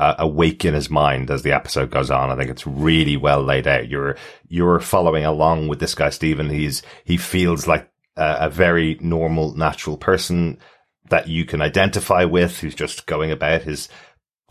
[0.00, 3.42] uh, awake in his mind as the episode goes on, I think it's really well
[3.42, 3.88] laid out.
[3.88, 4.16] You're
[4.48, 6.48] you're following along with this guy, Stephen.
[6.48, 10.58] He's he feels like a, a very normal, natural person
[11.10, 13.90] that you can identify with, who's just going about his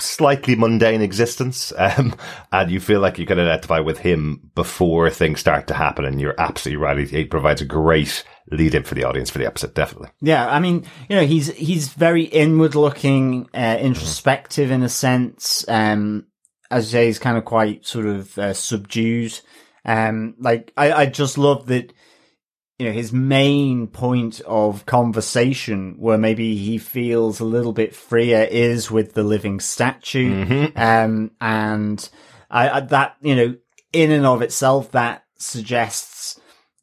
[0.02, 2.16] slightly mundane existence, um,
[2.52, 6.06] and you feel like you can identify with him before things start to happen.
[6.06, 9.46] And you're absolutely right; it provides a great lead in for the audience for the
[9.46, 9.74] episode.
[9.74, 14.90] Definitely, Yeah, I mean, you know, he's he's very inward looking, uh, introspective in a
[14.90, 15.66] sense.
[15.68, 16.28] Um,
[16.72, 19.40] as you say, he's kind of quite sort of uh, subdued.
[19.86, 21.94] Um, like I, I just love that.
[22.80, 28.48] You know, his main point of conversation, where maybe he feels a little bit freer,
[28.50, 30.32] is with the living statue.
[30.76, 32.10] Um, and
[32.50, 33.56] I, I that you know,
[33.94, 36.40] in and of itself, that suggests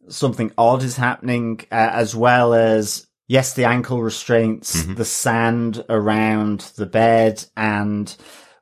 [0.08, 6.60] something odd is happening, uh, as well as yes, the ankle restraints, the sand around
[6.76, 8.14] the bed, and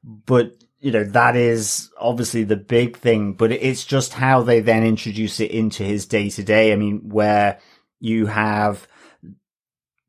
[0.03, 0.53] but
[0.85, 3.33] you know that is obviously the big thing.
[3.33, 6.73] But it's just how they then introduce it into his day to day.
[6.73, 7.59] I mean, where
[8.01, 8.87] you have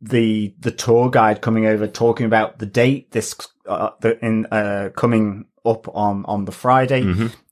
[0.01, 3.35] the the tour guide coming over talking about the date this
[3.67, 7.01] uh, the in uh coming up on on the Friday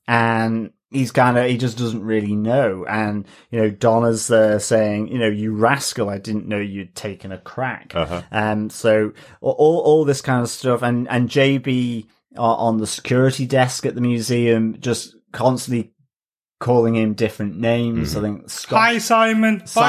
[0.06, 5.08] and he's kind of he just doesn't really know and you know Donna's uh, saying
[5.08, 8.22] you know you rascal I didn't know you'd taken a crack Uh-huh.
[8.30, 13.86] and so all all this kind of stuff and and JB on the security desk
[13.86, 15.92] at the museum just constantly
[16.60, 18.18] calling him different names mm-hmm.
[18.18, 19.66] I think Scott Simon.
[19.66, 19.80] Si-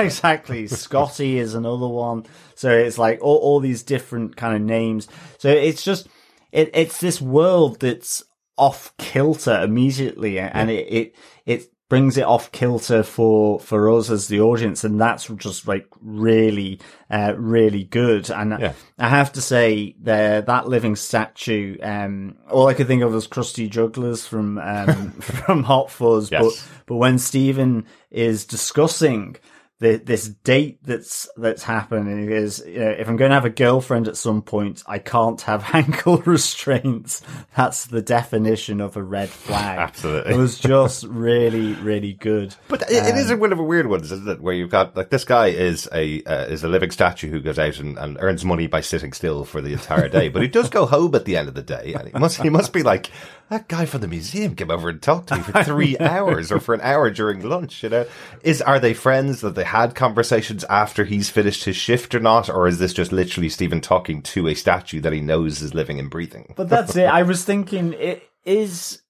[0.04, 0.66] exactly.
[0.66, 2.26] Scotty is another one.
[2.54, 5.08] So it's like all, all these different kind of names.
[5.38, 6.08] So it's just,
[6.50, 8.22] it, it's this world that's
[8.58, 11.16] off kilter immediately and it, it,
[11.46, 14.82] it brings it off kilter for, for us as the audience.
[14.82, 18.30] And that's just like really, uh, really good.
[18.30, 18.72] And Yeah.
[18.98, 23.26] I have to say there that living statue, um, all I could think of was
[23.26, 26.30] crusty Jugglers from, um, from Hot Fuzz.
[26.30, 26.42] Yes.
[26.42, 29.36] But, but when Stephen is discussing
[29.82, 33.50] the, this date that's that's happening is you know, if I'm going to have a
[33.50, 37.20] girlfriend at some point, I can't have ankle restraints.
[37.56, 39.80] That's the definition of a red flag.
[39.80, 40.34] Absolutely.
[40.34, 42.54] it was just really really good.
[42.68, 44.40] But it, it is a one of a weird ones, isn't it?
[44.40, 47.58] Where you've got like this guy is a uh, is a living statue who goes
[47.58, 50.70] out and, and earns money by sitting still for the entire day, but he does
[50.70, 53.10] go home at the end of the day, and he must he must be like
[53.52, 56.58] that guy from the museum came over and talked to me for three hours or
[56.58, 57.82] for an hour during lunch.
[57.82, 58.06] You know,
[58.42, 62.48] is are they friends that they had conversations after he's finished his shift or not,
[62.48, 65.98] or is this just literally Stephen talking to a statue that he knows is living
[65.98, 66.54] and breathing?
[66.56, 67.04] But that's it.
[67.04, 69.02] I was thinking, i- is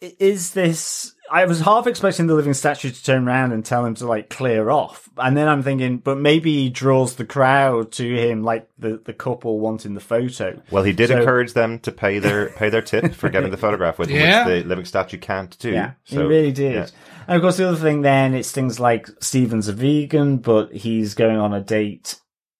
[0.00, 3.94] is this I was half expecting the living statue to turn around and tell him
[3.96, 8.04] to like clear off, and then I'm thinking, but maybe he draws the crowd to
[8.16, 10.60] him, like the the couple wanting the photo.
[10.70, 13.56] Well, he did So- encourage them to pay their pay their tip for getting the
[13.56, 14.46] photograph with him, Yeah.
[14.46, 15.70] which the living statue can't do.
[15.72, 16.74] Yeah, So, he really did.
[16.74, 16.86] yeah.
[17.26, 21.14] And of course, the other thing then it's things like Steven's a vegan, but he's
[21.14, 22.16] going on a date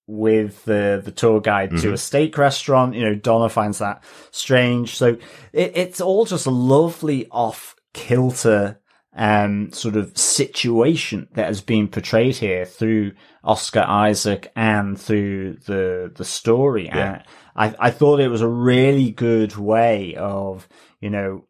[0.07, 1.83] with the the tour guide Mm-hmm.
[1.83, 2.94] to a steak restaurant.
[2.94, 4.96] You know, Donna finds that strange.
[4.96, 5.16] So
[5.52, 8.80] it, it's all just a lovely off kilter
[9.16, 16.12] um sort of situation that has been portrayed here through Oscar Isaac and through the
[16.14, 16.87] the story.
[16.87, 17.22] Yeah.
[17.56, 20.68] And I I thought it was a really good way of
[21.00, 21.46] you know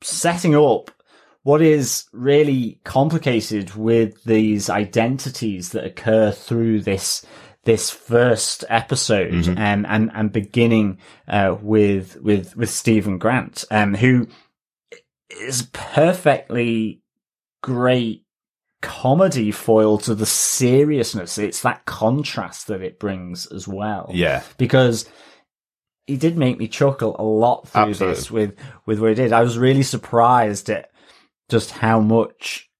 [0.00, 0.90] setting up
[1.42, 7.24] what is really complicated with these identities that occur through this
[7.64, 14.26] this first episode um, and and beginning uh, with with with Stephen Grant um, who
[15.30, 17.02] is perfectly
[17.62, 18.24] great
[18.80, 24.42] comedy foil to the seriousness it's that contrast that it brings as well Yeah.
[24.56, 25.08] because
[26.06, 28.14] he did make me chuckle a lot through Absolutely.
[28.14, 28.54] this with
[28.86, 29.32] with what he did.
[29.32, 30.90] I was really surprised at
[31.50, 32.70] just how much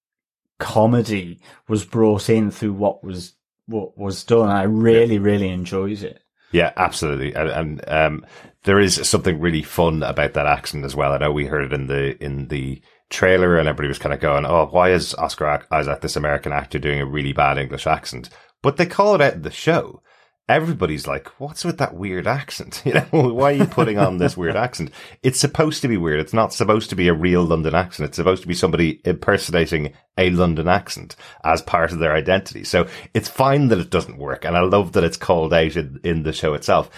[0.59, 3.35] comedy was brought in through what was
[3.67, 4.49] what was done.
[4.49, 6.23] I really, really enjoyed it.
[6.53, 8.27] Yeah, absolutely, and, and um,
[8.65, 11.13] there is something really fun about that accent as well.
[11.13, 12.81] I know we heard it in the in the
[13.11, 16.79] trailer, and everybody was kind of going, "Oh, why is Oscar Isaac, this American actor,
[16.79, 18.31] doing a really bad English accent?"
[18.63, 20.03] But they call it out in the show.
[20.49, 22.83] Everybody's like, "What's with that weird accent?
[22.89, 24.93] You know, why are you putting on this weird accent?
[25.23, 26.21] It's supposed to be weird.
[26.21, 28.09] It's not supposed to be a real London accent.
[28.09, 32.65] It's supposed to be somebody impersonating a London accent as part of their identity.
[32.65, 36.01] So it's fine that it doesn't work, and I love that it's called out in,
[36.03, 36.91] in the show itself.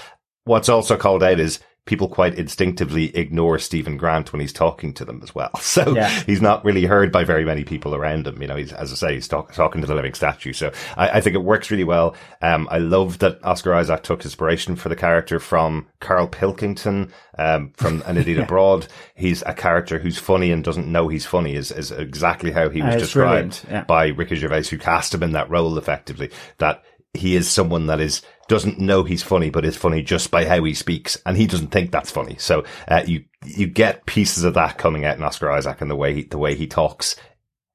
[0.44, 1.58] What's also called out is
[1.90, 5.50] people quite instinctively ignore Stephen Grant when he's talking to them as well.
[5.60, 6.08] So Yeah.
[6.24, 8.40] he's not really heard by very many people around him.
[8.40, 10.52] You know, he's, as I say, he's talk, talking to the living statue.
[10.52, 12.14] So I, I think it works really well.
[12.42, 17.72] Um, I love that Oscar Isaac took inspiration for the character from Carl Pilkington, um,
[17.76, 18.86] from An Idiot Abroad.
[19.16, 22.82] He's a character who's funny and doesn't know he's funny is, is exactly how he
[22.82, 23.82] was Uh, described yeah.
[23.84, 26.30] by Ricky Gervais, who cast him in that role effectively.
[26.58, 26.82] That
[27.14, 30.64] he is someone that is doesn't know he's funny, but is funny just by how
[30.64, 32.34] he speaks, and he doesn't think that's funny.
[32.38, 35.94] So uh, you you get pieces of that coming out in Oscar Isaac and the
[35.94, 37.14] way he, the way he talks.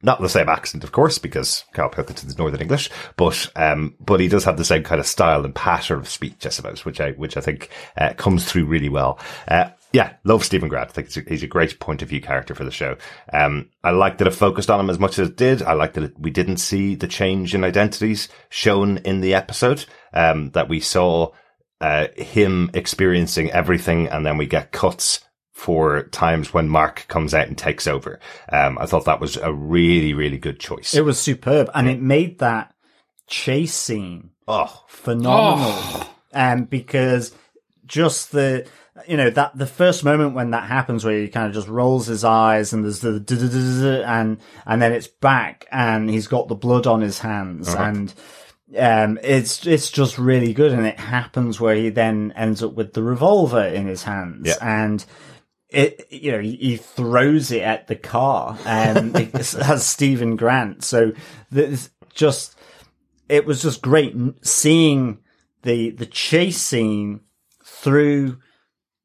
[0.04, 4.28] Not the same accent, of course, because Carl Pilkington's Northern English, but um, but he
[4.28, 7.12] does have the same kind of style and pattern of speech, I suppose, which I
[7.12, 9.18] which I think uh, comes through really well.
[9.48, 10.90] Uh, yeah, love Stephen Grant.
[10.90, 12.98] I think he's a, he's a great point of view character for the show.
[13.32, 15.62] Um, I like that it focused on him as much as it did.
[15.62, 19.86] I like that it, we didn't see the change in identities shown in the episode.
[20.16, 21.32] Um, that we saw
[21.82, 27.48] uh, him experiencing everything, and then we get cuts for times when Mark comes out
[27.48, 28.20] and takes over.
[28.52, 30.94] Um, I thought that was a really, really good choice.
[30.94, 32.74] It was superb, and it made that
[33.28, 36.08] chase scene oh, phenomenal.
[36.34, 37.34] Um, because
[37.86, 38.68] just the
[39.08, 42.08] you know that the first moment when that happens, where he kind of just rolls
[42.08, 46.88] his eyes and there's the and and then it's back and he's got the blood
[46.88, 48.14] on his hands and.
[48.78, 52.94] Um, it's it's just really good, and it happens where he then ends up with
[52.94, 54.56] the revolver in his hands, Yeah.
[54.62, 55.06] and
[55.70, 60.84] it you know he, he throws it at the car and it has Stephen Grant.
[60.84, 61.12] So
[61.52, 62.56] this just
[63.30, 65.20] it was just great seeing
[65.62, 67.22] the the chase scene
[67.64, 68.38] through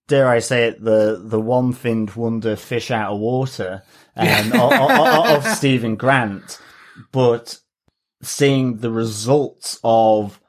[0.08, 3.82] dare I say it the the one finned wonder fish out of water
[4.16, 6.58] um, of, of, of Stephen Grant,
[7.12, 7.58] but
[8.22, 10.40] seeing the results of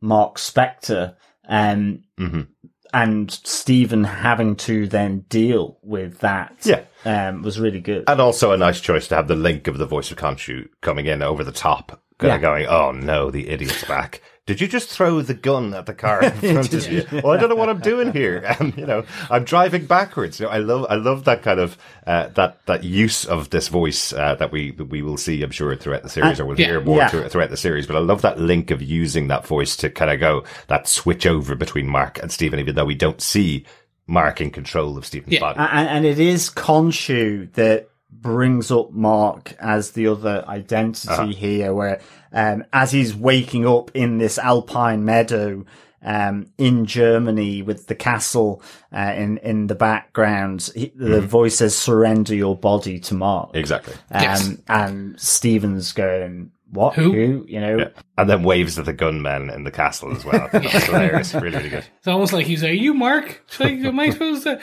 [0.00, 1.14] Mark Spector
[1.48, 2.46] um, Mhm.
[2.94, 6.82] and Stephen having to then deal with that Yeah.
[7.04, 8.04] um, was really good.
[8.08, 11.06] and also a nice choice to have the link of the voice of Khonshu coming
[11.06, 12.34] in over the top, kind Yeah.
[12.36, 14.20] of going, "Oh no, the idiot's back."
[14.52, 17.06] Did you just throw the gun at the car in front of you?
[17.10, 18.44] Well, I don't know what I'm doing here.
[18.60, 20.38] Um, you know, I'm driving backwards.
[20.38, 23.68] You know, I love, I love that kind of uh, that that use of this
[23.68, 26.60] voice uh, that we that we will see, I'm sure, throughout the series, or we'll
[26.60, 26.66] yeah.
[26.66, 27.08] hear more Yeah.
[27.08, 27.86] through- throughout the series.
[27.86, 31.24] But I love that link of using that voice to kind of go that switch
[31.26, 33.64] over between Mark and Stephen, even though we don't see
[34.06, 35.40] Mark in control of Stephen's Yeah.
[35.40, 35.60] body.
[35.60, 41.26] and, and it is Khonshu that brings up Mark as the other identity Uh-huh.
[41.26, 42.00] here, where
[42.32, 45.64] um, as he's waking up in this alpine meadow
[46.04, 48.60] um, in Germany with the castle
[48.92, 51.26] uh, in in the background, he, the Mm-hmm.
[51.26, 53.94] voice says "Surrender your body to Mark." exactly.
[54.10, 54.56] Um, Yes.
[54.68, 56.94] And Stephen's going, what?
[56.94, 57.44] Who?
[57.46, 57.78] You know?
[57.78, 57.88] Yeah.
[58.16, 60.48] And then waves at the gunmen in the castle as well.
[60.52, 61.34] That's hilarious.
[61.34, 61.86] Really, really good.
[61.98, 63.44] It's almost like he's like, "You, Mark?
[63.60, 64.58] Like, am I supposed to?"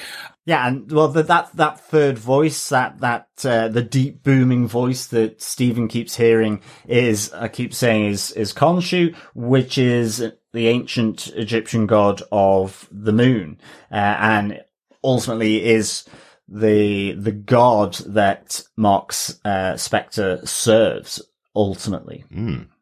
[0.46, 5.06] Yeah, and well, the, that that third voice, that that uh, the deep booming voice
[5.08, 11.28] that Stephen keeps hearing is, I keep saying, is is Khonshu, which is the ancient
[11.36, 13.60] Egyptian god of the moon,
[13.92, 14.62] uh, and
[15.04, 16.06] ultimately is
[16.48, 21.22] the the god that Mark's uh, Spector serves.
[21.60, 22.24] Ultimately,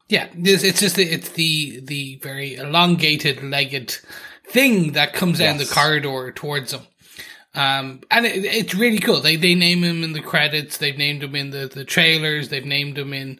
[0.07, 3.97] Yeah, this, it's just the, it's the the very elongated legged
[4.47, 6.81] thing that comes down the corridor towards him.
[7.55, 9.19] Um, and it, it's really cool.
[9.19, 10.77] They they name him in the credits.
[10.77, 12.49] They've named him in the the trailers.
[12.49, 13.39] They've named him in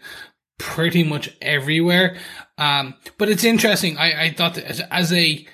[0.57, 2.17] pretty much everywhere.
[2.57, 3.97] Um, but it's interesting.
[3.97, 5.45] I I thought that as, as a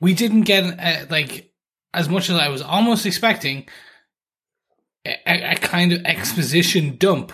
[0.00, 1.52] we didn't get uh, like
[1.92, 3.68] as much as I was almost expecting
[5.04, 7.32] a, a, a kind of exposition dump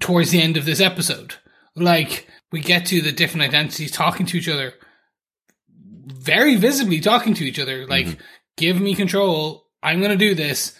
[0.00, 1.36] towards the end of this episode.
[1.74, 4.74] Like we get to the different identities talking to each other,
[6.06, 7.86] very visibly talking to each other.
[7.86, 8.20] Like, mm-hmm.
[8.56, 9.66] give me control.
[9.82, 10.76] I'm going to do this.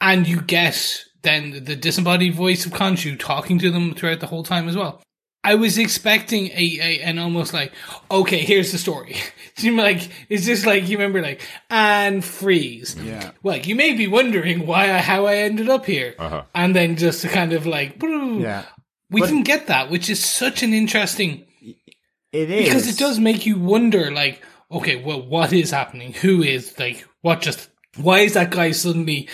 [0.00, 4.44] And you get then the disembodied voice of Khonshu talking to them throughout the whole
[4.44, 5.02] time as well.
[5.44, 7.72] I was expecting a, a an almost like,
[8.10, 9.16] okay, here's the story.
[9.60, 12.94] You like, it's just like, you remember like, and freeze.
[13.02, 13.32] Yeah.
[13.42, 16.14] Well, you may be wondering why, I, how I ended up here.
[16.16, 16.44] Uh-huh.
[16.54, 18.66] And then just to kind of like, yeah,
[19.10, 21.44] we But- didn't get that, which is such an interesting,
[22.30, 26.12] it is because it does make you wonder like, okay, well, what is happening?
[26.12, 29.28] Who is like, what just, why is that guy suddenly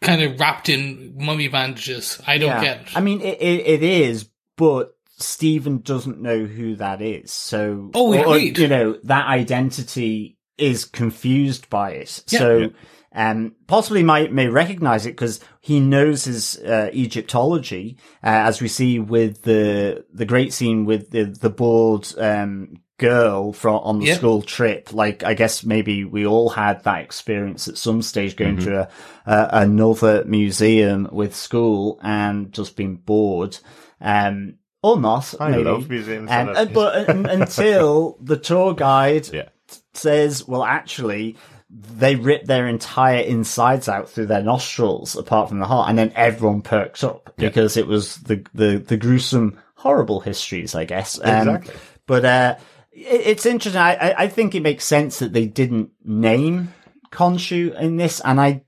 [0.00, 2.18] kind of wrapped in mummy bandages?
[2.26, 2.96] I don't get it.
[2.96, 7.32] I mean, it, it, it is, but Stephen doesn't know who that is.
[7.32, 8.58] So, Oh, or, agreed.
[8.58, 12.22] you know, that identity is confused by it.
[12.28, 12.38] Yeah.
[12.38, 12.68] so, Yeah.
[13.14, 18.68] um, possibly might may recognize it because he knows his uh, Egyptology, uh, as we
[18.68, 24.06] see with the the great scene with the the bored um, girl from on the
[24.06, 24.14] Yeah.
[24.14, 24.92] school trip.
[24.92, 28.88] Like, I guess maybe we all had that experience at some stage going to a,
[29.26, 33.58] a another museum with school and just being bored.
[34.00, 35.34] Um, or not.
[35.40, 35.64] I maybe.
[35.64, 36.30] love museums.
[36.30, 39.48] Um, and uh, but un- until the tour guide yeah.
[39.94, 41.36] says, well, actually,
[41.68, 46.12] they rip their entire insides out through their nostrils, apart from the heart, and then
[46.14, 47.48] everyone perks up Yeah.
[47.48, 51.18] because it was the, the, the gruesome, horrible histories, I guess.
[51.22, 51.74] Um, Exactly.
[52.06, 52.56] But, uh,
[52.92, 53.80] it, it's interesting.
[53.80, 56.72] I, I, think it makes sense that they didn't name
[57.10, 58.62] Khonshu in this, and I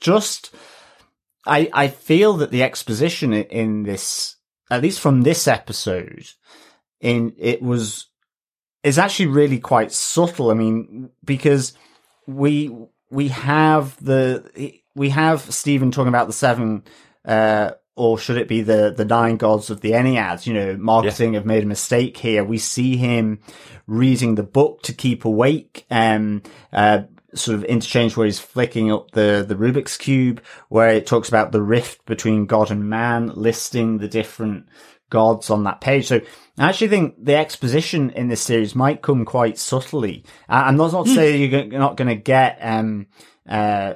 [0.00, 0.54] just,
[1.44, 4.35] I, I feel that the exposition in this,
[4.70, 6.28] at least from this episode,
[7.00, 8.06] in, it was,
[8.82, 10.50] is actually really quite subtle.
[10.50, 11.74] I mean, because
[12.26, 12.74] we
[13.10, 16.84] we have the we have Stephen talking about the seven,
[17.24, 20.46] uh, or should it be the the nine gods of the Ennead?
[20.46, 22.44] You know, marketing have made a mistake here.
[22.44, 23.40] We see him
[23.86, 27.02] reading the book to keep awake, um, uh,
[27.36, 31.52] sort of interchange where he's flicking up the the Rubik's cube, where it talks about
[31.52, 34.66] the rift between God and man, listing the different
[35.10, 36.06] gods on that page.
[36.06, 36.20] So
[36.58, 40.24] I actually think the exposition in this series might come quite subtly.
[40.48, 43.06] I'm not, not saying you're you're not going to get, um,
[43.48, 43.94] uh,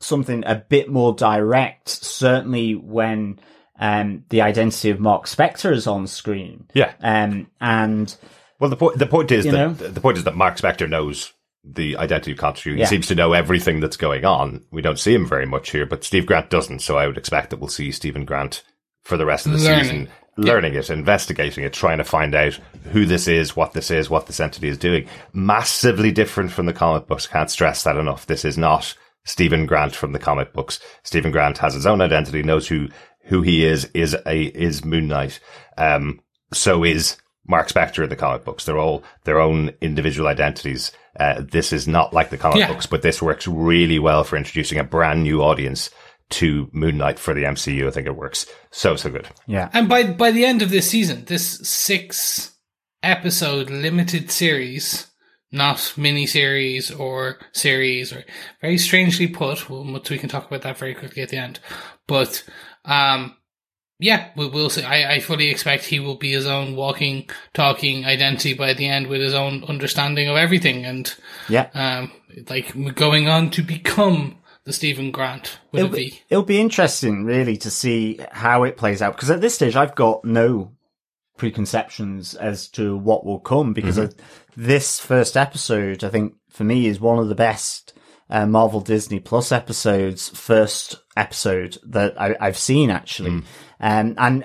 [0.00, 3.40] something a bit more direct, certainly when,
[3.80, 6.68] um, the identity of Mark Spector is on screen.
[6.72, 6.92] Yeah.
[7.00, 8.14] Um, and
[8.60, 9.72] Well, the point the point is that know?
[9.72, 11.32] the point is that Mark Spector knows
[11.64, 12.74] the identity of Khonshu.
[12.74, 12.86] He Yeah.
[12.86, 14.62] seems to know everything that's going on.
[14.70, 16.80] We don't see him very much here, but Steve Grant doesn't.
[16.80, 18.62] So I would expect that we'll see Stephen Grant
[19.04, 19.82] for the rest of the Learning.
[19.84, 22.58] season, learning it, investigating it, trying to find out
[22.92, 25.06] who this is, what this is, what this entity is doing.
[25.32, 27.26] Massively different from the comic books.
[27.26, 28.26] Can't stress that enough.
[28.26, 28.94] This is not
[29.24, 30.78] Stephen Grant from the comic books.
[31.02, 32.88] Stephen Grant has his own identity, knows who
[33.24, 35.38] who he is, is a is Moon Knight.
[35.76, 36.20] Um,
[36.52, 38.64] so is Mark Spector in the comic books.
[38.64, 40.92] They're all their own individual identities.
[41.18, 42.68] Uh, this is not like the comic Yeah.
[42.68, 45.90] books, but this works really well for introducing a brand new audience
[46.30, 47.86] to Moon Knight for the MCU.
[47.88, 49.28] I think it works so so good.
[49.46, 52.52] yeah, And by by the end of this season, this six
[53.02, 55.06] episode limited series,
[55.50, 58.24] not mini series or series, or
[58.60, 59.70] very strangely put.
[59.70, 61.60] Well, we can talk about that very quickly at the end.
[62.06, 62.44] But
[62.84, 63.36] um,
[63.98, 64.82] yeah, we will see.
[64.82, 69.08] I, I fully expect he will be his own walking, talking identity by the end,
[69.08, 71.12] with his own understanding of everything, and
[71.48, 71.68] yeah.
[71.74, 72.12] um,
[72.48, 76.10] like going on to become the Stephen Grant with a It'll V.
[76.10, 79.16] be, it'll be interesting, really, to see how it plays out.
[79.16, 80.72] Because at this stage, I've got no
[81.36, 83.72] preconceptions as to what will come.
[83.72, 84.10] Because uh
[84.56, 87.94] this first episode, I think, for me, is one of the best
[88.30, 90.28] uh, Marvel Disney Plus episodes.
[90.28, 93.42] First episode that I, I've seen actually,
[93.80, 94.44] um, and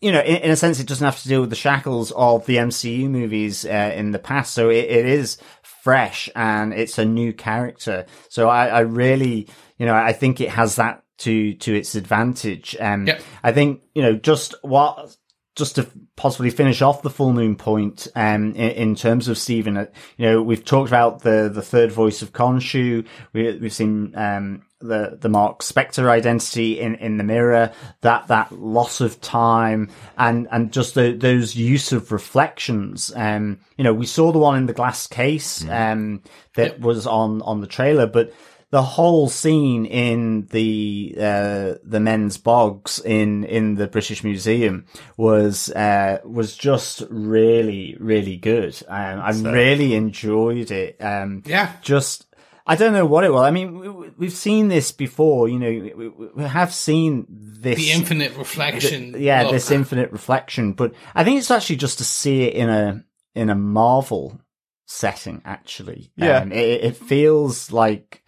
[0.00, 2.44] you know, in, in, a sense, it doesn't have to deal with the shackles of
[2.46, 4.52] the MCU movies uh, in the past.
[4.52, 8.06] So it, it is fresh and it's a new character.
[8.28, 12.76] So I, I really, you know, I think it has that to to its advantage.
[12.80, 13.22] Um, Yep.
[13.44, 15.16] I think you know just what
[15.54, 15.86] just to
[16.16, 20.26] possibly finish off the full moon point, um, in, in terms of Stephen, uh, you
[20.26, 23.06] know, we've talked about the, the third voice of Khonshu.
[23.32, 28.50] We, we've seen, um, the, the Mark Spector identity in, in the mirror, that, that
[28.52, 33.12] loss of time and, and just the, those use of reflections.
[33.14, 36.22] Um, you know, we saw the one in the glass case, um,
[36.54, 38.32] that was on, on the trailer, but
[38.72, 45.70] the whole scene in the uh, the men's bogs in in the British Museum was
[45.70, 48.74] uh, was just really really good.
[48.88, 50.96] Um, I really enjoyed it.
[51.00, 51.70] Um, Yeah.
[51.82, 52.26] just.
[52.64, 53.42] I don't know what it was.
[53.42, 55.48] I mean, we, we- we've seen this before.
[55.48, 57.76] You know, we, have seen this.
[57.76, 59.16] The infinite reflection.
[59.18, 59.52] yeah, look.
[59.52, 60.72] this infinite reflection.
[60.74, 63.04] But I think it's actually just to see it in a
[63.34, 64.40] in a Marvel
[64.86, 65.42] setting.
[65.44, 66.38] Actually, Yeah.
[66.38, 68.22] um, it, it feels like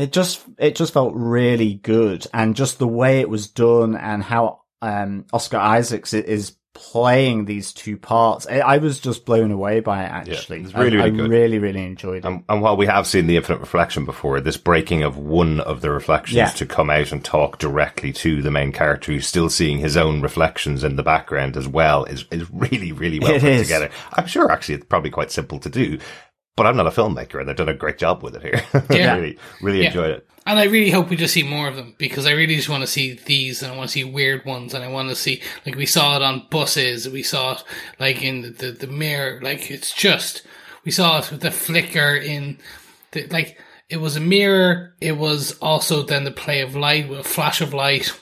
[0.00, 4.22] it just it just felt really good, and just the way it was done, and
[4.22, 8.46] how um, Oscar Isaacs is playing these two parts.
[8.46, 10.08] I, I was just blown away by it.
[10.10, 11.30] Actually, it's really, I, really I good.
[11.30, 12.24] really, really enjoyed it.
[12.24, 15.80] And, and while we have seen the infinite reflection before, this breaking of one of
[15.80, 16.46] the reflections Yeah.
[16.48, 20.22] to come out and talk directly to the main character who's still seeing his own
[20.22, 23.62] reflections in the background as well is, is really, really well It put is.
[23.66, 23.90] together.
[24.12, 25.98] I'm sure actually it's probably quite simple to do,
[26.56, 28.62] but I'm not a filmmaker and they've done a great job with it here.
[28.90, 29.14] Yeah.
[29.16, 29.86] really, really Yeah.
[29.88, 30.26] enjoyed it.
[30.46, 32.82] And I really hope we just see more of them because I really just want
[32.82, 35.42] to see these and I want to see weird ones and I want to see,
[35.66, 37.62] like, we saw it on buses, we saw it,
[37.98, 40.42] like, in the, the, the mirror, like, it's just,
[40.84, 42.58] we saw it with the flicker in,
[43.12, 43.58] the, like,
[43.90, 47.60] it was a mirror, it was also then the play of light with a flash
[47.60, 48.18] of light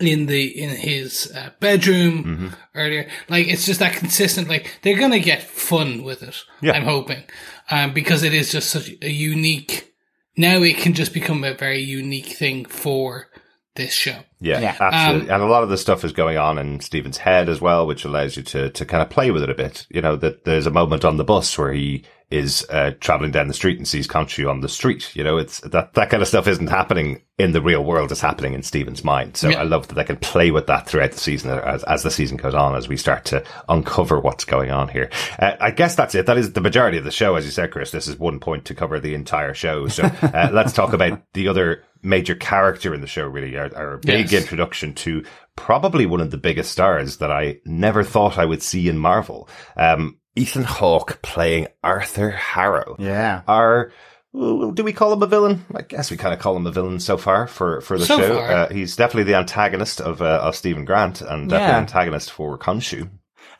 [0.00, 2.48] in the in his uh, bedroom Mm-hmm.
[2.74, 3.08] earlier.
[3.28, 4.48] Like it's just that consistent.
[4.48, 6.36] Like they're gonna get fun with it.
[6.60, 6.72] Yeah.
[6.72, 7.22] I'm hoping,
[7.70, 9.92] um, because it is just such a unique.
[10.36, 13.28] Now it can just become a very unique thing for
[13.74, 14.18] this show.
[14.40, 14.76] Yeah, Yeah.
[14.80, 15.30] absolutely.
[15.30, 18.04] and a lot of the stuff is going on in Stephen's head as well, which
[18.04, 19.86] allows you to, to kind of play with it a bit.
[19.90, 23.48] You know, that there's a moment on the bus where he is uh, traveling down
[23.48, 25.14] the street and sees Khonshu on the street.
[25.14, 28.10] You know, it's that, that kind of stuff isn't happening in the real world.
[28.10, 29.36] It's happening in Stephen's mind.
[29.36, 29.60] So Yeah.
[29.60, 32.36] I love that they can play with that throughout the season as, as the season
[32.36, 35.10] goes on, as we start to uncover what's going on here.
[35.38, 36.26] Uh, I guess that's it.
[36.26, 37.34] That is the majority of the show.
[37.36, 39.88] As you said, Chris, this is one point to cover the entire show.
[39.88, 43.96] So uh, let's talk about the other major character in the show, really, our, our
[43.98, 44.42] big Yes.
[44.42, 45.24] introduction to
[45.56, 49.48] probably one of the biggest stars that I never thought I would see in Marvel.
[49.76, 52.96] Um, Ethan Hawke playing Arthur Harrow.
[52.98, 53.42] yeah.
[53.46, 53.92] Our,
[54.34, 55.64] do we call him a villain?
[55.74, 58.18] I guess we kind of call him a villain so far for, for the So
[58.18, 58.34] show.
[58.36, 58.50] far.
[58.50, 61.70] Uh, he's definitely the antagonist of, uh, of Stephen Grant and definitely Yeah.
[61.72, 63.10] the antagonist for Khonshu.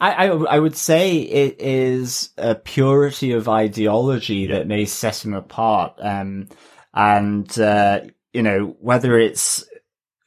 [0.00, 5.34] I, I, I would say it is a purity of ideology that may set him
[5.34, 5.94] apart.
[6.00, 6.48] Um,
[6.94, 8.00] and, uh,
[8.32, 9.64] you know, whether it's,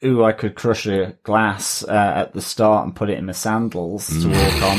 [0.04, 3.32] ooh, I could crush a glass, uh, at the start and put it in my
[3.32, 4.78] sandals to walk on.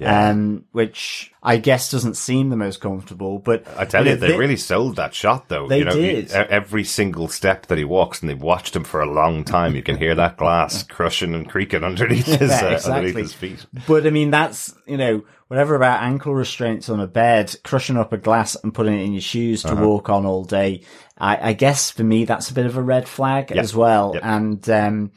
[0.00, 0.30] Yeah.
[0.30, 4.36] Um, which I guess doesn't seem the most comfortable, but I tell you, they thi-
[4.36, 5.66] really sold that shot, though.
[5.66, 6.30] They you know, did.
[6.30, 9.74] every single step that he walks, and they've watched him for a long time.
[9.74, 12.92] You can hear that glass crushing and creaking underneath his Yeah, uh, exactly.
[12.92, 13.66] underneath his feet.
[13.88, 18.12] But I mean, that's, you know, whatever about ankle restraints on a bed, crushing up
[18.12, 19.74] a glass and putting it in your shoes Uh-huh.
[19.74, 20.82] to walk on all day.
[21.18, 23.58] I, I guess for me, that's a bit of a red flag Yep.
[23.58, 24.12] as well.
[24.14, 24.22] Yep.
[24.24, 25.10] And, um,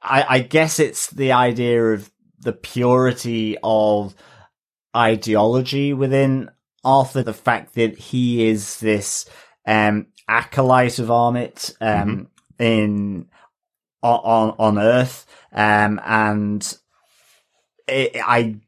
[0.00, 2.08] I, I guess it's the idea of
[2.40, 4.14] the purity of
[4.96, 6.50] ideology within
[6.84, 9.28] Arthur, the fact that he is this,
[9.66, 12.28] um, acolyte of Ammit, um,
[12.58, 13.26] in,
[14.02, 16.78] on, on Earth, um, and
[17.86, 18.60] it, I,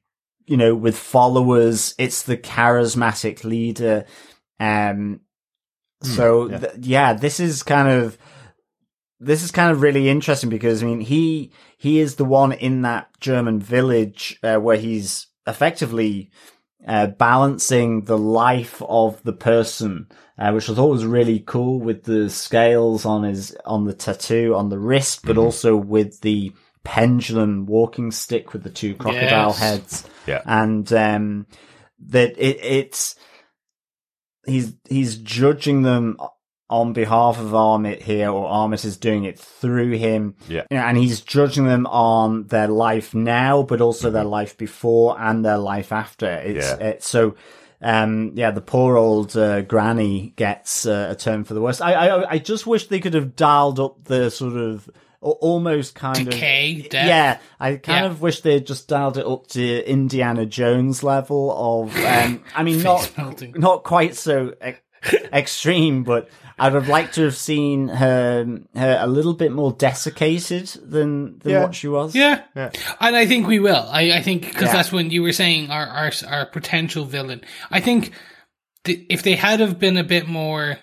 [0.46, 4.04] you know, with followers, it's the charismatic leader.
[4.58, 5.20] Um,
[6.02, 6.58] so yeah.
[6.58, 8.18] th- yeah, this is kind of,
[9.20, 12.82] this is kind of really interesting because I mean, he, he is the one in
[12.82, 16.30] that German village, uh, where he's effectively,
[16.88, 20.08] uh, balancing the life of the person,
[20.38, 24.54] uh, which I thought was really cool with the scales on his, on the tattoo
[24.54, 26.52] on the wrist, but also with the
[26.82, 29.58] pendulum walking stick with the two crocodile Yes.
[29.58, 30.04] heads.
[30.26, 30.40] Yeah.
[30.46, 31.46] And, um,
[32.06, 33.16] that it, it's,
[34.46, 36.16] he's, he's judging them
[36.70, 40.36] on behalf of Ammit here, or Ammit is doing it through him.
[40.48, 40.62] Yeah.
[40.70, 45.20] You know, and he's judging them on their life now, but also their life before
[45.20, 46.26] and their life after.
[46.30, 46.76] It's, Yeah.
[46.76, 47.34] it's so,
[47.82, 51.82] um, yeah, the poor old uh, granny gets uh, a turn for the worst.
[51.82, 54.88] I, I, I just wish they could have dialed up the sort of
[55.22, 57.06] almost kind Decay, of death.
[57.06, 57.38] yeah.
[57.58, 58.10] I kind Yeah.
[58.10, 61.52] of wish they'd just dialed it up to Indiana Jones level
[61.84, 61.94] of.
[61.96, 63.52] Um, I mean, not melting.
[63.56, 64.80] not quite so ex-
[65.32, 66.28] extreme, but
[66.60, 71.52] I'd have liked to have seen her her a little bit more desiccated than than
[71.52, 71.62] Yeah.
[71.62, 72.14] what she was.
[72.14, 72.42] Yeah.
[72.54, 72.70] yeah.
[73.00, 73.86] And I think we will.
[73.90, 74.72] I, I think, because Yeah.
[74.74, 77.40] that's when you were saying our, our, our potential villain.
[77.70, 78.12] I think
[78.84, 80.76] th- if they had have been a bit more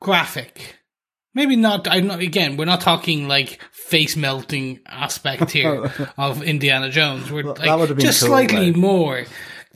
[0.00, 0.76] graphic,
[1.34, 6.90] maybe not, I'm not, again, we're not talking like face melting aspect here of Indiana
[6.90, 7.30] Jones.
[7.30, 8.80] We're that like, would've been just cool, slightly though.
[8.80, 9.24] more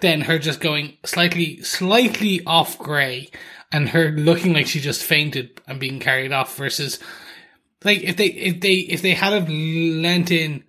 [0.01, 3.31] than her just going slightly, slightly off grey
[3.73, 6.99] and her looking like she just fainted and being carried off versus
[7.85, 10.65] like if they if they if they had have lent in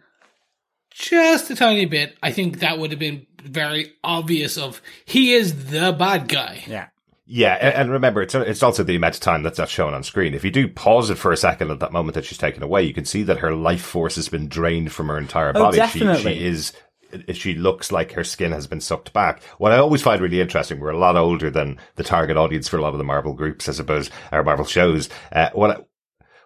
[0.92, 5.68] just a tiny bit, I think that would have been very obvious of he is
[5.68, 6.64] the bad guy.
[6.68, 6.88] yeah.
[7.32, 10.34] Yeah, and remember, it's it's also the amount of time that's not shown on screen.
[10.34, 12.82] If you do pause it for a second at that moment that she's taken away,
[12.82, 15.80] you can see that her life force has been drained from her entire Oh, body.
[15.90, 16.74] She, she is.
[17.34, 19.44] She looks like her skin has been sucked back.
[19.58, 22.78] What I always find really interesting, we're a lot older than the target audience for
[22.78, 25.10] a lot of the Marvel groups, I suppose, or Marvel shows.
[25.32, 25.78] Uh, what I,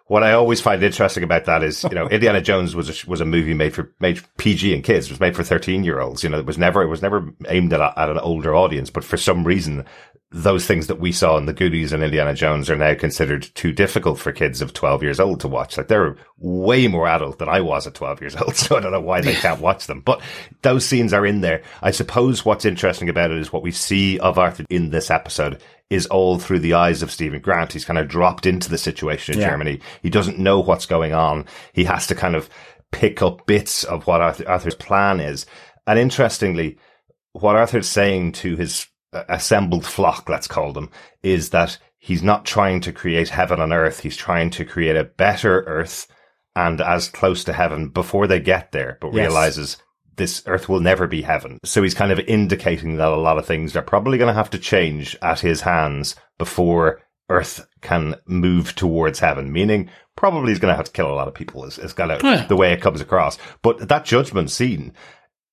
[0.06, 3.20] what I always find interesting about that is, you know, Indiana Jones was a, was
[3.20, 5.06] a movie made for made for PG and kids.
[5.06, 6.22] It was made for thirteen year olds.
[6.22, 8.90] You know, it was never it was never aimed at, a, at an older audience.
[8.90, 9.84] But for some reason,
[10.36, 13.70] those things that we saw in the Goonies and Indiana Jones are now considered too
[13.72, 15.76] difficult for kids of twelve years old to watch.
[15.76, 18.56] Like they're way more adult than I was at twelve years old.
[18.64, 20.00] So I don't know why they can't watch them.
[20.00, 20.20] But
[20.62, 21.62] those scenes are in there.
[21.82, 25.62] I suppose what's interesting about it is what we see of Arthur in this episode
[25.88, 27.72] is all through the eyes of Stephen Grant.
[27.72, 29.50] He's kind of dropped into the situation in Yeah.
[29.50, 29.80] Germany.
[30.02, 31.44] He doesn't know what's going on.
[31.72, 32.50] He has to kind of
[32.90, 35.46] pick up bits of what Arthur, Arthur's plan is.
[35.86, 36.78] And interestingly,
[37.32, 38.86] what Arthur's saying to his
[39.28, 40.90] assembled flock, let's call them,
[41.22, 44.00] is that he's not trying to create heaven on earth.
[44.00, 46.06] He's trying to create a better earth
[46.56, 49.16] and as close to heaven before they get there, but Yes.
[49.26, 49.76] realizes
[50.16, 51.58] this earth will never be heaven.
[51.64, 54.50] So he's kind of indicating that a lot of things are probably going to have
[54.50, 60.70] to change at his hands before earth can move towards heaven, meaning probably he's going
[60.70, 62.46] to have to kill a lot of people is, is kind of Yeah.
[62.46, 63.38] the way it comes across.
[63.62, 64.92] But that judgment scene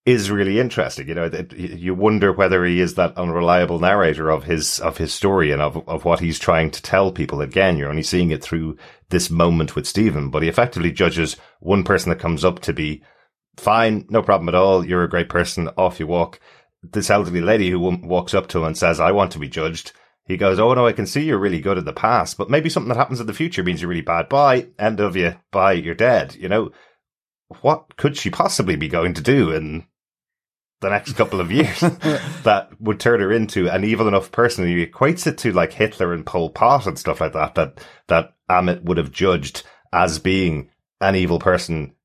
[0.06, 1.08] is really interesting.
[1.08, 5.52] You know, you wonder whether he is that unreliable narrator of his of his story
[5.52, 7.42] and of of what he's trying to tell people.
[7.42, 8.78] Again, you're only seeing it through
[9.10, 13.04] this moment with Stephen, but he effectively judges one person that comes up to be
[13.58, 14.86] fine, no problem at all.
[14.86, 15.70] You're a great person.
[15.78, 16.40] Off you walk.
[16.82, 19.92] This elderly lady who walks up to him and says, "I want to be judged."
[20.26, 22.70] He goes, "Oh no, I can see you're really good in the past, but maybe
[22.70, 24.30] something that happens in the future means you're really bad.
[24.30, 25.36] Bye, end of you.
[25.52, 26.72] Bye, you're dead." You know,
[27.62, 29.86] what could she possibly be going to do in
[30.82, 31.80] the next couple of years
[32.44, 34.68] that would turn her into an evil enough person?
[34.68, 37.56] He equates it to like Hitler and Pol Pot and stuff like that.
[37.56, 39.64] That that Ammit would have judged
[39.94, 40.70] as being
[41.00, 41.96] an evil person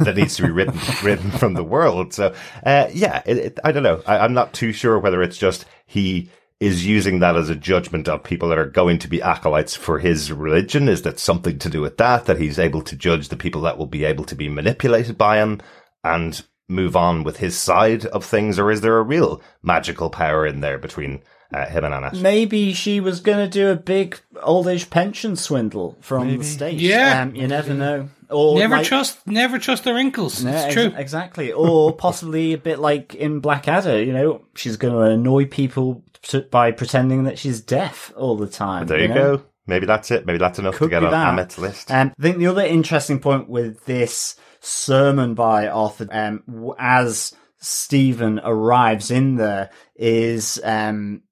[0.00, 2.12] that needs to be written written from the world.
[2.14, 2.34] So,
[2.64, 4.02] uh, yeah, it, it, I don't know.
[4.06, 8.08] I, I'm not too sure whether it's just he is using that as a judgment
[8.08, 10.88] of people that are going to be acolytes for his religion.
[10.88, 12.24] Is that something to do with that?
[12.26, 15.38] That he's able to judge the people that will be able to be manipulated by
[15.38, 15.60] him
[16.02, 20.46] and move on with his side of things, or is there a real magical power
[20.46, 21.22] in there between
[21.54, 22.20] uh, him and Ammit?
[22.20, 26.78] Maybe she was going to do a big old age pension swindle from the state.
[26.78, 27.22] Yeah.
[27.22, 28.08] um, you never know.
[28.28, 30.42] Or Never like- trust, never trust the wrinkles.
[30.42, 30.92] Yeah, it's ex- true.
[30.96, 31.52] exactly.
[31.52, 36.40] Or possibly a bit like in Blackadder, you know, she's going to annoy people to,
[36.42, 38.88] by pretending that she's deaf all the time.
[38.88, 39.36] There you, know?
[39.36, 39.42] go.
[39.66, 40.26] Maybe that's it.
[40.26, 41.12] Maybe that's enough Could to get on.
[41.12, 41.90] Ammit's list.
[41.90, 48.40] Um, I think the other interesting point with this sermon by Arthur, um, as Stephen
[48.44, 51.22] arrives in there, is um,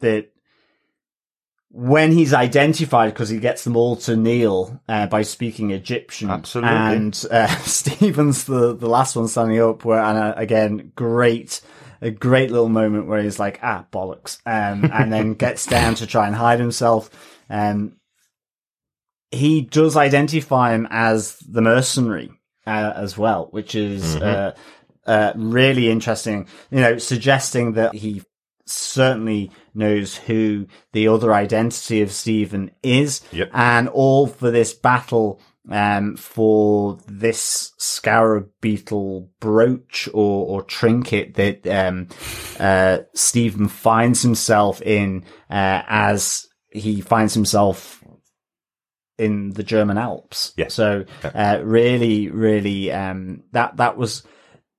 [0.00, 0.30] that
[1.70, 6.70] when he's identified, because he gets them all to kneel uh, by speaking Egyptian, Absolutely.
[6.70, 9.84] and uh, Stephen's the the last one standing up.
[9.84, 11.60] Where and uh, again, great.
[12.00, 16.06] A great little moment where he's like, ah, bollocks, um, and then gets down to
[16.06, 17.08] try and hide himself.
[17.50, 17.96] Um,
[19.30, 22.30] he does identify him as the mercenary
[22.66, 24.54] uh, as well, which is uh,
[25.06, 26.46] uh, really interesting.
[26.70, 28.22] You know, suggesting that he
[28.66, 33.50] certainly knows who the other identity of Stephen is, Yep.
[33.52, 35.40] and all for this battle
[35.70, 42.08] um, for this scarab beetle brooch or, or trinket that um,
[42.58, 48.02] uh, Stephen finds himself in uh, as he finds himself
[49.18, 50.52] in the German Alps.
[50.56, 50.68] Yeah.
[50.68, 54.24] So uh, really, really, um, that that was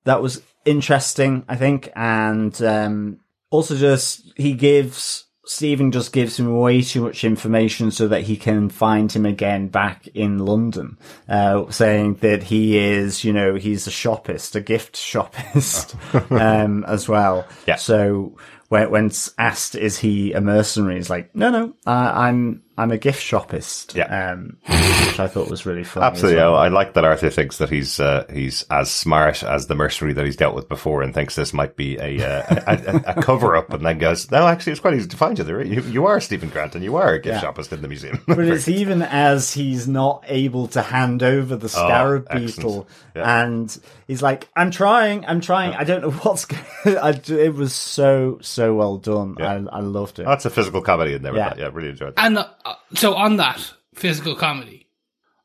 [0.04, 3.20] that was interesting, I think, and um,
[3.50, 8.36] also just he gives Stephen just gives him way too much information so that he
[8.36, 10.98] can find him again back in London,
[11.30, 15.96] uh, saying that he is, you know, he's a shoppist, a gift shoppist,
[16.40, 17.48] um, as well.
[17.68, 17.76] Yeah.
[17.76, 18.36] So
[18.70, 20.96] when, asked, is he a mercenary?
[20.96, 23.96] He's like, no, no, uh, I'm, I'm a gift shoppist.
[23.96, 24.32] Yeah.
[24.34, 26.04] Um, which I thought was really fun.
[26.12, 26.38] Absolutely.
[26.42, 26.56] well.
[26.56, 30.26] I like that Arthur thinks that he's uh, he's as smart as the mercenary that
[30.26, 33.56] he's dealt with before, and thinks this might be a uh, a, a, a cover
[33.56, 35.46] up, and then goes, "No, actually, it's quite easy to find you.
[35.46, 37.50] There, you, you are Stephen Grant, and you are a gift Yeah.
[37.52, 41.70] shoppist in the museum." But it's even as he's not able to hand over the
[41.70, 43.44] scarab Oh, beetle, Yeah.
[43.46, 45.74] and he's like, "I'm trying, I'm trying.
[45.76, 46.44] I don't know what's."
[46.84, 49.38] going I, It was so so well done.
[49.42, 50.26] I, I loved it.
[50.26, 51.32] That's a physical comedy in there.
[51.32, 51.50] With Yeah.
[51.50, 51.58] that.
[51.60, 52.26] yeah, really enjoyed that.
[52.26, 54.88] And uh, Uh, so on that physical comedy,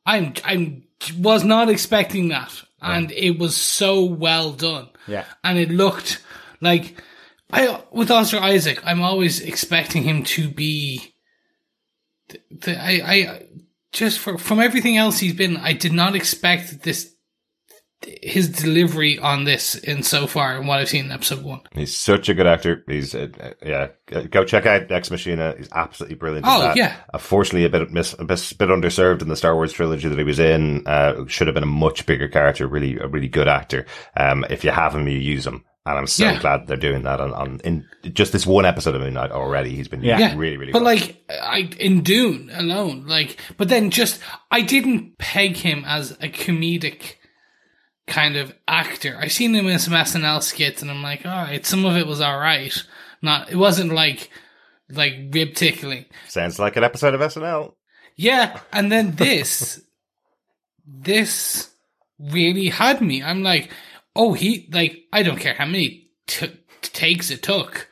[0.07, 0.85] I'm I'm
[1.19, 4.89] was not expecting that, and it was so well done.
[5.07, 5.25] Yeah.
[5.43, 6.23] and it looked
[6.61, 7.03] like
[7.53, 11.15] I with Oscar Isaac, I'm always expecting him to be.
[12.29, 13.47] The, the, I I
[13.93, 17.15] just for from everything else he's been, I did not expect this.
[18.03, 21.61] His delivery on this in so far and what I've seen in episode one.
[21.73, 22.83] He's such a good actor.
[22.89, 23.89] He's uh, uh, yeah.
[24.31, 25.55] Go check out Ex Machina.
[25.59, 26.47] He's absolutely brilliant.
[26.47, 26.77] in Oh, that.
[26.77, 26.97] yeah.
[27.13, 30.25] Unfortunately, a bit mis- a bit bit underserved in the Star Wars trilogy that he
[30.25, 30.87] was in.
[30.87, 32.67] Uh, should have been a much bigger character.
[32.67, 33.85] Really, a really good actor.
[34.17, 35.63] Um, if you have him, you use him.
[35.85, 36.41] And I'm so Yeah.
[36.41, 39.75] glad they're doing that on, on in just this one episode of Moon Knight already.
[39.77, 40.35] He's been Yeah.
[40.37, 40.85] really, really But good.
[40.87, 44.21] like I in Dune alone, like but then just
[44.51, 47.17] I didn't peg him as a comedic
[48.11, 49.17] kind of actor.
[49.19, 52.07] I've seen him in some SNL skits and I'm like, all right, some of it
[52.07, 52.77] was all right.
[53.23, 54.31] Not it wasn't like
[54.91, 56.05] like rib tickling.
[56.29, 57.75] Sounds like an episode of SNL.
[58.17, 59.81] Yeah, and then this
[60.87, 61.71] this
[62.19, 63.23] really had me.
[63.23, 63.71] I'm like,
[64.15, 67.89] oh, he like I don't care how many t- takes it took.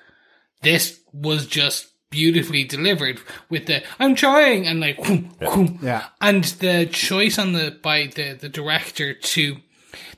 [0.62, 5.78] This was just beautifully delivered with the I'm trying and like whoom, whoom.
[5.82, 6.06] Yeah.
[6.20, 9.58] and the choice on the by the the director to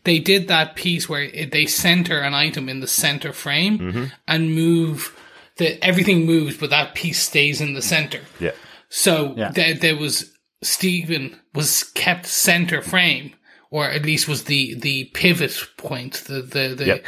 [0.04, 4.54] they did that piece where it, they center an item in the center frame and
[4.54, 5.16] move
[5.56, 8.52] the everything moves but that piece stays in the center Yeah.
[8.88, 9.50] so Yeah.
[9.50, 10.32] there, there was
[10.62, 13.32] Stephen was kept center frame,
[13.70, 17.06] or at least was the the pivot point, the the, the Yep.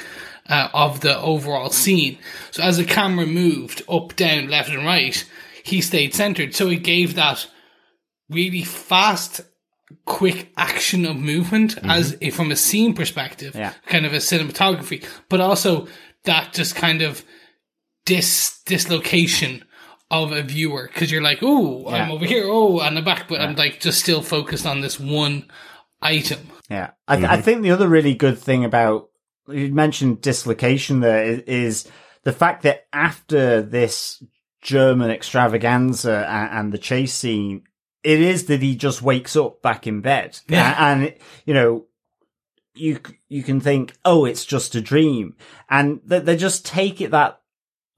[0.48, 2.16] uh, of the overall scene.
[2.50, 5.22] So as the camera moved up, down, left, and right,
[5.64, 6.54] he stayed centered.
[6.54, 7.46] So it gave that
[8.30, 9.42] really fast,
[10.04, 12.24] quick action of movement as mm-hmm.
[12.24, 13.72] a, from a scene perspective, Yeah.
[13.86, 15.88] kind of a cinematography, but also
[16.24, 17.24] that just kind of
[18.04, 19.64] dis dislocation
[20.10, 20.90] of a viewer.
[20.92, 24.00] Because you're like, oh, I'm over here, oh, and the back, but I'm like just
[24.00, 25.50] still focused on this one
[26.00, 26.40] item.
[26.68, 27.42] Yeah, I, th- I mm-hmm.
[27.42, 29.08] think the other really good thing about
[29.48, 31.88] you mentioned dislocation there is, is
[32.24, 34.22] the fact that after this
[34.62, 37.64] German extravaganza and, and the chase scene,
[38.04, 40.74] it is that he just wakes up back in bed, Yeah.
[40.78, 41.14] and, and
[41.46, 41.86] you know.
[42.74, 45.36] You you can think, oh, it's just a dream,
[45.68, 47.38] and they, they just take it that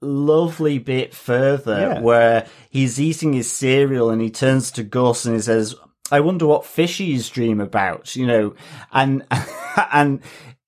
[0.01, 1.99] lovely bit further Yeah.
[2.01, 5.75] where he's eating his cereal and he turns to Gus and he says,
[6.11, 8.55] I wonder what fishies dream about, you know,
[8.91, 9.25] and,
[9.93, 10.19] and,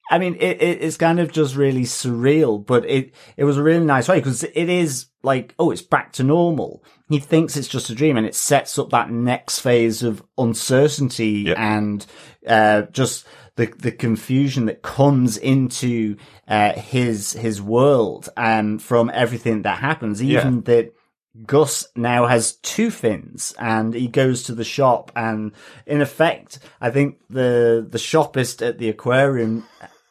[0.10, 3.64] I mean, it, it, it's kind of just really surreal, but it, it was a
[3.64, 6.82] really nice way because it is like, oh, it's back to normal.
[7.10, 11.44] He thinks it's just a dream and it sets up that next phase of uncertainty
[11.48, 11.58] Yep.
[11.58, 12.06] and,
[12.46, 19.62] uh, just the, the confusion that comes into, uh, his, his world and from everything
[19.64, 20.94] that happens, even that
[21.46, 25.52] Gus now has two fins and he goes to the shop and
[25.86, 29.66] in effect, I think the, the shopist at the aquarium,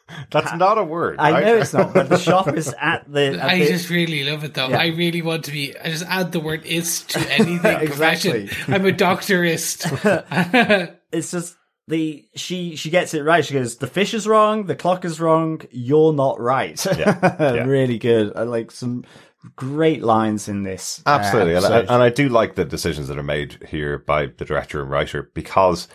[0.30, 1.16] That's not a word.
[1.18, 1.44] I right?
[1.44, 4.44] know it's not, but the shop is at the, at I the- just really love
[4.44, 4.68] it though.
[4.68, 4.78] Yeah.
[4.78, 5.76] I really want to be.
[5.78, 7.80] I just add the word "is" to anything.
[7.80, 8.46] Exactly.
[8.46, 8.74] profession.
[8.74, 10.94] I'm a doctorist.
[11.12, 11.57] it's just
[11.88, 13.44] the, she, she gets it right.
[13.44, 16.84] She goes, the fish is wrong, the clock is wrong, you're not right.
[16.84, 17.62] yeah.
[17.64, 18.32] really good.
[18.36, 19.04] I like some
[19.54, 21.00] great lines in this.
[21.07, 24.26] uh, Absolutely, and, I, and I do like the decisions that are made here by
[24.26, 25.86] the director and writer because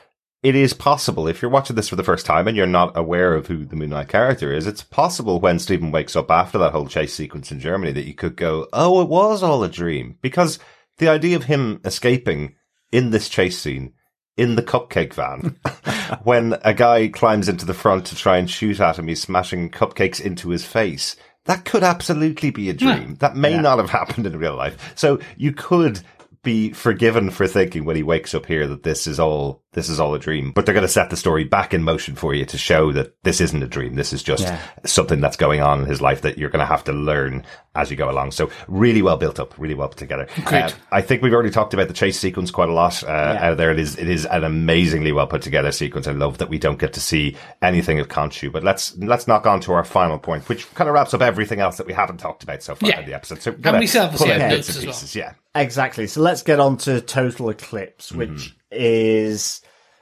[0.44, 3.36] it is possible if you're watching this for the first time and you're not aware
[3.36, 4.66] of who the Moon Knight character is.
[4.66, 8.16] It's possible when Stephen wakes up after that whole chase sequence in Germany that you
[8.16, 10.58] could go, "Oh, it was all a dream," because
[10.98, 12.56] the idea of him escaping
[12.92, 13.94] in this chase scene.
[14.38, 15.58] In the cupcake van,
[16.24, 19.70] when a guy climbs into the front to try and shoot at him, he's smashing
[19.70, 21.18] cupcakes into his face.
[21.46, 23.16] That could absolutely be a dream.
[23.20, 24.94] That may not have happened in real life.
[24.96, 26.02] So you could
[26.44, 30.00] be forgiven for thinking when he wakes up here that this is all this is
[30.00, 30.52] all a dream.
[30.52, 33.16] But they're going to set the story back in motion for you to show that
[33.24, 33.96] this isn't a dream.
[33.96, 34.60] This is just Yeah.
[34.86, 37.90] something that's going on in his life that you're going to have to learn as
[37.90, 38.32] you go along.
[38.32, 40.28] So really well built up, really well put together.
[40.44, 40.64] Great.
[40.64, 43.02] Uh, I think we've already talked about the chase sequence quite a lot.
[43.02, 46.06] Uh, out of there, it is it is an amazingly well put together sequence.
[46.06, 48.52] I love that we don't get to see anything of Khonshu.
[48.52, 51.62] But let's let's knock on to our final point, which kind of wraps up everything
[51.62, 53.00] else that we haven't talked about so far Yeah.
[53.00, 53.42] in the episode.
[53.42, 54.94] So And we still have the same notes bits and as well.
[54.94, 55.16] pieces.
[55.16, 55.34] Yeah.
[55.56, 56.08] Exactly.
[56.08, 59.62] So let's get on to Total Eclipse, which is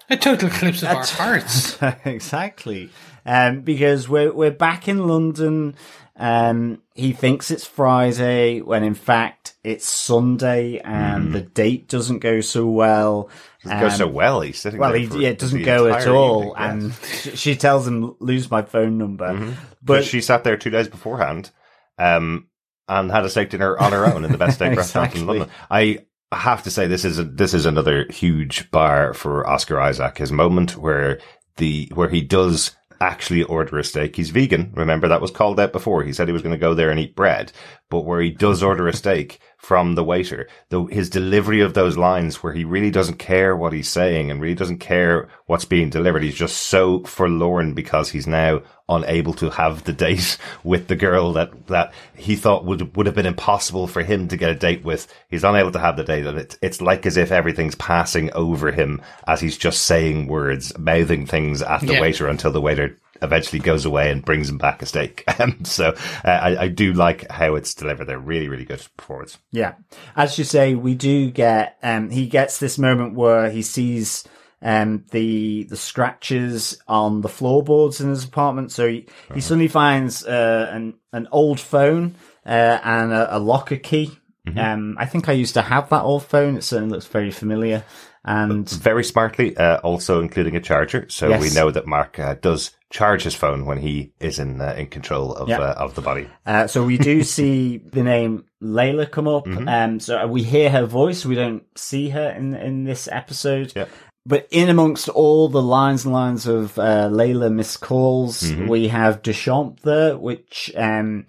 [0.09, 1.77] A total eclipse of our hearts.
[2.05, 2.89] exactly.
[3.25, 5.75] Um, because we're we're back in London.
[6.21, 12.41] Um, he thinks it's Friday when in fact it's Sunday, and the date doesn't go
[12.41, 13.29] so well.
[13.63, 14.41] It goes Um, so well.
[14.41, 17.25] He's sitting well, there he, for yeah, it doesn't go at all, evening, yes.
[17.25, 19.33] and sh- she tells him lose my phone number.
[19.37, 21.51] But But she sat there two days beforehand,
[21.97, 22.47] um,
[22.89, 25.49] and had a steak dinner on her own in the best steak restaurant in London.
[25.71, 25.99] I
[26.31, 30.17] have to say this is a, this is another huge bar for Oscar Isaac.
[30.17, 31.19] His moment where
[31.57, 34.15] the where he does actually order a steak.
[34.15, 34.71] He's vegan.
[34.75, 36.03] Remember that was called out before.
[36.03, 37.51] He said he was going to go there and eat bread,
[37.89, 41.97] but where he does order a steak from the waiter, though his delivery of those
[41.97, 45.89] lines where he really doesn't care what he's saying and really doesn't care what's being
[45.89, 46.23] delivered.
[46.23, 51.33] He's just so forlorn because he's now unable to have the date with the girl
[51.33, 54.83] that, that he thought would, would have been impossible for him to get a date
[54.83, 55.07] with.
[55.29, 58.71] He's unable to have the date and it's, it's like as if everything's passing over
[58.71, 62.01] him as he's just saying words, mouthing things at the Yeah.
[62.01, 65.23] waiter until the waiter eventually goes away and brings him back a steak.
[65.39, 65.89] Um, so
[66.25, 68.05] uh, I, I do like how it's delivered.
[68.05, 69.37] They're really, really good performance.
[69.51, 69.75] Yeah.
[70.17, 74.25] As you say, we do get, um, he gets this moment where he sees,
[74.61, 78.71] um, the, the scratches on the floorboards in his apartment.
[78.71, 83.77] So he, he suddenly finds, uh, an, an old phone, uh, and a, a locker
[83.77, 84.11] key.
[84.57, 86.57] Um, I think I used to have that old phone.
[86.57, 87.83] It certainly looks very familiar.
[88.25, 91.05] And Very smartly, uh, also including a charger.
[91.09, 91.41] So Yes.
[91.41, 94.87] we know that Mark uh, does charge his phone when he is in uh, in
[94.87, 95.59] control of Yeah.
[95.61, 96.27] uh, of the body.
[96.45, 99.47] Uh, so we do see the name Layla come up.
[99.47, 101.25] Um, so we hear her voice.
[101.25, 103.71] We don't see her in in this episode.
[103.75, 103.85] Yeah.
[104.29, 109.23] But in amongst all the lines and lines of uh, Layla missed calls, we have
[109.23, 111.25] Duchamp there, which, um,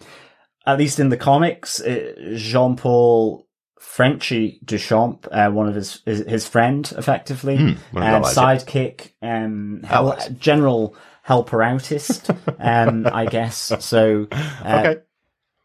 [0.66, 3.48] at least in the comics, uh, Jean Paul
[3.78, 10.18] Frenchie Duchamp, uh, one of his, his his friend, effectively, his um, sidekick, um, hel-
[10.38, 12.28] general helper outist,
[12.58, 13.72] um, I guess.
[13.78, 15.00] So, uh, Okay.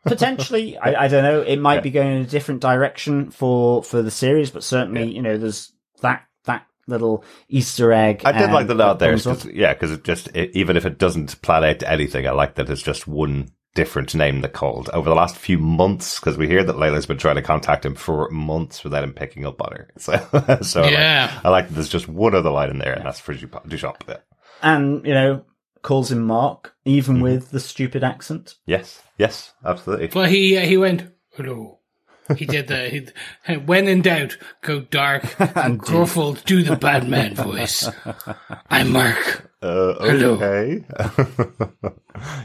[0.06, 1.42] potentially, I, I don't know.
[1.42, 5.22] It might be going in a different direction for for the series, but certainly, you
[5.22, 6.24] know, there's that
[6.88, 8.22] little Easter egg.
[8.26, 9.12] I did like the nod there.
[9.12, 9.38] comes up.
[9.40, 12.32] 'cause- yeah, because it just it, even if it doesn't plan out to anything, I
[12.32, 16.38] like that it's just one different name that called over the last few months because
[16.38, 19.62] we hear that Layla's been trying to contact him for months without him picking up
[19.62, 19.90] on her.
[19.98, 20.14] So,
[20.62, 21.40] so I like- Yeah.
[21.44, 24.02] I like that there's just one other line in there, and that's for Duchamp.
[24.08, 24.18] Yeah.
[24.62, 25.44] and you know,
[25.82, 28.56] calls him Mark, even with the stupid accent.
[28.66, 30.10] Yes, yes, absolutely.
[30.16, 31.75] Well, he uh, he went hello.
[32.38, 33.12] He did the
[33.46, 36.44] he, when in doubt, go dark and gruffled.
[36.46, 37.88] Do the bad man voice.
[38.70, 39.52] I'm Mark.
[39.62, 40.34] Uh, Hello.
[40.34, 40.84] okay.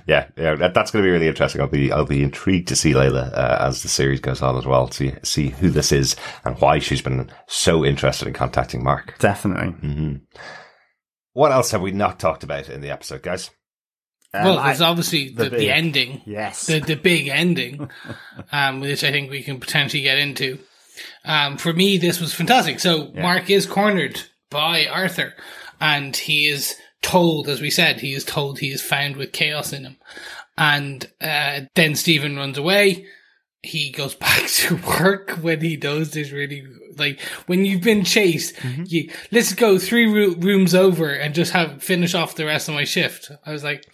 [0.06, 1.60] yeah, yeah, that, that's going to be really interesting.
[1.60, 4.66] I'll be, I'll be intrigued to see Layla uh, as the series goes on as
[4.66, 4.90] well.
[4.90, 9.18] See, see who this is and why she's been so interested in contacting Mark.
[9.18, 9.72] Definitely.
[9.86, 10.14] Mm-hmm.
[11.32, 13.50] What else have we not talked about in the episode, guys?
[14.32, 16.66] Um, well, I- obviously the, the, big- ending, yes.
[16.66, 17.90] the the big ending,
[18.52, 20.58] um, which I think we can potentially get into.
[21.24, 22.78] Um, for me, this was fantastic.
[22.80, 24.20] So Mark is cornered
[24.50, 25.34] by Arthur,
[25.80, 29.72] and he is told, as we said, he is told he is found with chaos
[29.72, 29.96] in him,
[30.58, 33.06] and uh, then Stephen runs away.
[33.62, 38.54] He goes back to work when he knows there's really like when you've been chased.
[38.86, 42.74] You let's go three roo- rooms over and just have finish off the rest of
[42.74, 43.30] my shift.
[43.46, 43.84] I was like,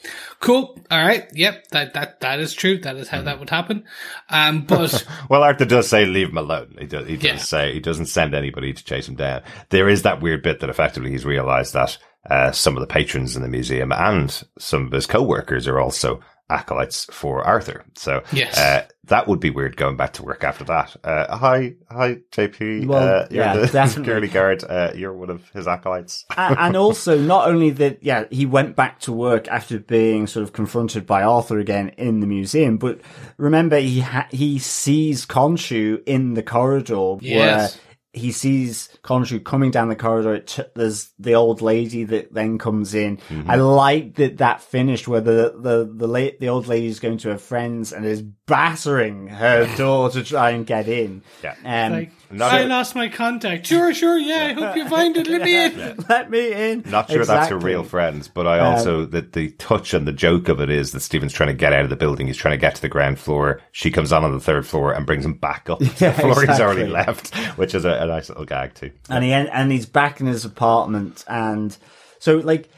[0.41, 2.79] cool, all right, yep, that that that is true.
[2.79, 3.85] That is how that would happen.
[4.31, 6.77] Um, but Well, Arthur does say leave him alone.
[6.79, 7.37] He does, he does Yeah.
[7.37, 9.43] say he doesn't send anybody to chase him down.
[9.71, 11.99] There is that weird bit that effectively he's realized that
[12.31, 16.21] uh, some of the patrons in the museum and some of his co-workers are also
[16.49, 17.84] acolytes for Arthur.
[17.94, 18.57] So Yes.
[18.59, 20.97] uh, that would be weird going back to work after that.
[21.03, 22.86] Uh, hi, hi, JP.
[22.86, 23.88] Well, uh, you're yeah, the definitely.
[24.05, 24.64] security guard.
[24.68, 26.24] Uh, you're one of his acolytes.
[26.36, 30.42] and, and also not only that, yeah, he went back to work after being sort
[30.44, 33.01] of confronted by Arthur again in the museum, but
[33.38, 37.74] remember he ha- he sees Khonshu in the corridor Yes.
[37.76, 37.82] where
[38.17, 40.41] he sees Khonshu coming down the corridor.
[40.41, 43.19] T- there's the old lady that then comes in.
[43.19, 43.51] Mm-hmm.
[43.51, 47.19] I like that that finished where the the the late the old lady is going
[47.19, 51.23] to her friends and is battering her door to try and get in.
[51.45, 51.55] Yeah.
[51.64, 53.66] Um, Like, Not I a- lost my contact.
[53.66, 54.47] Sure, sure, yeah.
[54.47, 55.27] I hope you find it.
[55.27, 56.05] Let me in.
[56.09, 56.83] let me in.
[56.87, 60.12] Not sure that's her real friends, but I um, also that the touch and the
[60.12, 62.27] joke of it is that Stephen's trying to get out of the building.
[62.27, 63.61] He's trying to get to the ground floor.
[63.72, 66.41] She comes on on the third floor and brings him back up Yeah, the floor
[66.47, 68.91] he's already left, which is a, a nice little gag too.
[69.09, 71.77] and he and he's back in his apartment and
[72.18, 72.68] so like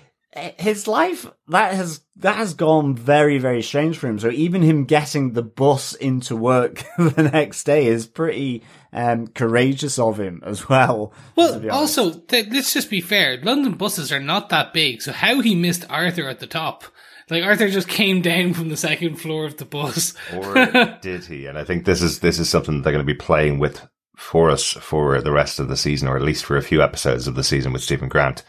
[0.59, 4.85] his life that has that has gone very very strange for him so even him
[4.85, 8.63] getting the bus into work the next day is pretty
[8.93, 13.39] um courageous of him as well Well, also, th- let's just be fair.
[13.43, 16.85] London buses are not that big, so how he missed Arthur at the top?
[17.31, 20.15] Like Arthur just came down from the second floor of the bus.
[20.35, 20.55] Or
[21.03, 21.45] did he?
[21.45, 23.87] And I think this is this is something they're going to be playing with
[24.17, 27.27] for us for the rest of the season, or at least for a few episodes
[27.29, 28.43] of the season with Stephen Grant.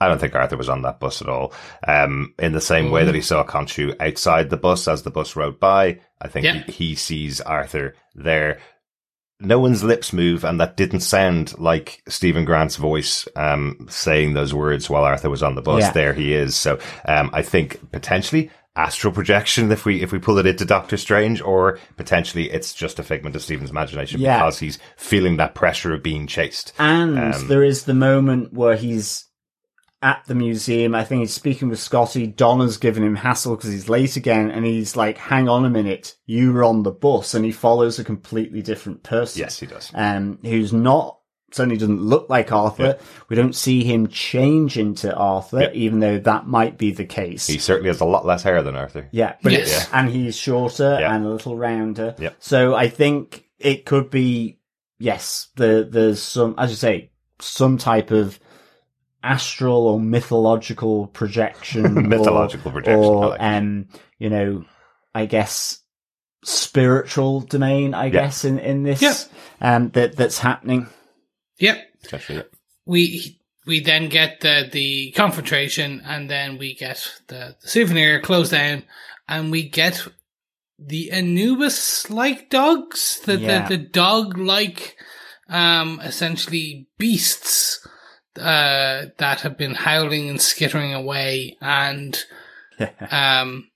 [0.00, 1.52] I don't think Arthur was on that bus at all.
[1.86, 5.36] Um, in the same way that he saw Khonshu outside the bus as the bus
[5.36, 6.62] rode by, I think Yeah.
[6.62, 8.60] he, he sees Arthur there.
[9.40, 14.52] No one's lips move, and that didn't sound like Stephen Grant's voice um, saying those
[14.54, 15.80] words while Arthur was on the bus.
[15.82, 15.92] Yeah.
[15.92, 16.54] There he is.
[16.56, 20.96] So um, I think potentially astral projection if we if we pull it into Doctor
[20.96, 24.38] Strange, or potentially it's just a figment of Stephen's imagination Yeah.
[24.38, 26.72] because he's feeling that pressure of being chased.
[26.78, 29.24] and Um, there is the moment where he's
[30.02, 33.88] at the museum i think he's speaking with scotty donna's giving him hassle because he's
[33.88, 37.44] late again and he's like hang on a minute you were on the bus and
[37.44, 39.90] he follows a completely different person Yes, he does.
[39.94, 41.18] um, who's not
[41.52, 42.96] certainly doesn't look like Arthur.
[43.28, 45.70] We don't see him change into Arthur, Yeah.
[45.72, 47.48] even though that might be the case.
[47.48, 49.08] He certainly has a lot less hair than Arthur.
[49.10, 49.82] yeah, but Yes.
[49.82, 51.12] it's, and he's shorter Yeah.
[51.12, 52.14] and a little rounder.
[52.20, 52.36] Yep.
[52.38, 54.60] So I think it could be
[55.00, 55.48] yes.
[55.56, 58.38] The there's some, as you say, some type of
[59.22, 64.64] astral or mythological projection, Mythological or, projection, or like um, you know,
[65.14, 65.80] I guess
[66.44, 67.94] spiritual domain.
[67.94, 69.14] I guess in in this, Yeah.
[69.60, 70.88] um, that that's happening.
[71.58, 71.78] Yep.
[72.28, 72.42] Yeah.
[72.86, 78.52] we we then get the the confrontation, and then we get the, the souvenir closed
[78.52, 78.84] down,
[79.28, 80.06] and we get
[80.78, 83.68] the Anubis like dogs, the Yeah.
[83.68, 84.96] the, the dog like,
[85.50, 87.86] um, essentially beasts,
[88.40, 92.18] uh, that have been howling and skittering away, and
[93.10, 93.66] um.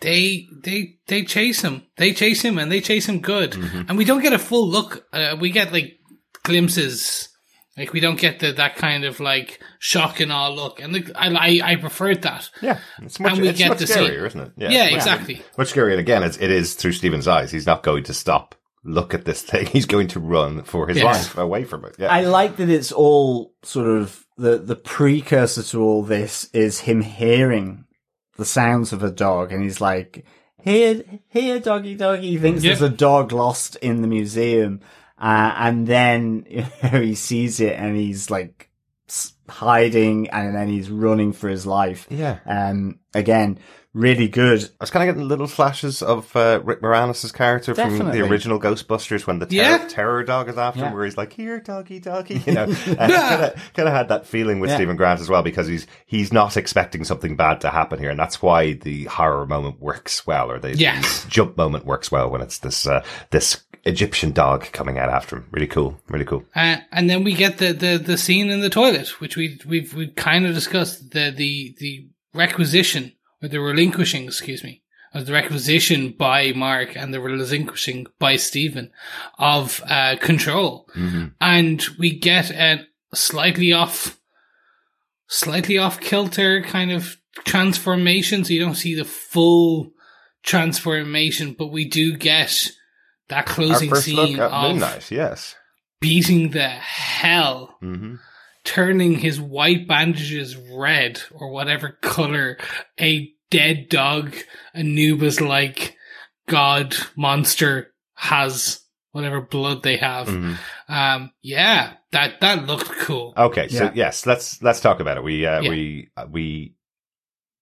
[0.00, 1.84] They they they chase him.
[1.96, 3.54] They chase him, and they chase him good.
[3.54, 5.06] And we don't get a full look.
[5.14, 5.98] Uh, we get like
[6.42, 7.28] glimpses.
[7.76, 11.10] Like we don't get the that kind of like shock and awe look, and like,
[11.14, 11.28] I
[11.62, 12.50] I I preferred that.
[12.60, 14.52] Yeah, it's much, And we it's get much to see- scarier, isn't it?
[14.58, 15.42] Yeah, much- exactly.
[15.56, 17.50] Much scarier, and again, it's, it is through Stephen's eyes.
[17.50, 18.54] He's not going to stop.
[18.84, 19.66] Look at this thing.
[19.72, 21.04] He's going to run for his Yes.
[21.04, 21.96] life away from it.
[21.98, 26.80] Yeah, I like that it's all sort of the the precursor to all this is
[26.80, 27.84] him hearing
[28.36, 30.24] the sounds of a dog, and he's like,
[30.62, 32.70] "Here, here, doggy, doggy." He thinks Yeah.
[32.70, 34.80] there's a dog lost in the museum,
[35.18, 38.70] uh, and then you know, he sees it, and he's like
[39.48, 42.06] hiding, and then he's running for his life.
[42.10, 42.38] yeah.
[42.46, 43.58] Um, again,
[43.94, 44.62] really good.
[44.64, 48.58] I was kind of getting little flashes of uh, Rick Moranis' character from the original
[48.60, 49.86] Ghostbusters when the ter- Yeah.
[49.88, 50.88] terror dog is after Yeah.
[50.88, 52.66] him, where he's like, "Here, doggy, doggy," you know.
[52.66, 54.76] kind of kind of had that feeling with Yeah.
[54.76, 58.18] Stephen Grant as well because he's he's not expecting something bad to happen here, and
[58.18, 61.24] that's why the horror moment works well, or the, Yes.
[61.24, 65.36] the jump moment works well when it's this uh, this Egyptian dog coming out after
[65.36, 65.46] him.
[65.50, 66.42] Really cool, really cool.
[66.56, 69.94] Uh, and then we get the, the, the scene in the toilet, which we we've
[69.94, 73.12] we've kind of discussed the the the requisition
[73.44, 74.82] or the relinquishing, excuse me,
[75.12, 78.90] of the requisition by Mark and the relinquishing by Stephen
[79.38, 80.88] of uh, control,
[81.40, 84.18] and we get a slightly off,
[85.28, 88.44] slightly off kilter kind of transformation.
[88.44, 89.92] So you don't see the full
[90.42, 92.70] transformation, but we do get
[93.28, 95.54] that closing scene of Moon Knight, yes.
[96.00, 98.16] beating the hell, hmm
[98.64, 102.56] turning his white bandages red or whatever color
[103.00, 104.34] a dead dog
[104.74, 105.96] Anubis like
[106.48, 108.80] god monster has,
[109.12, 110.28] whatever blood they have.
[110.28, 110.56] Mhm.
[110.88, 113.34] Um, yeah, that that looked cool.
[113.36, 115.24] Okay, so yes, let's let's talk about it.
[115.24, 115.70] We uh, Yeah.
[115.70, 116.74] we uh, we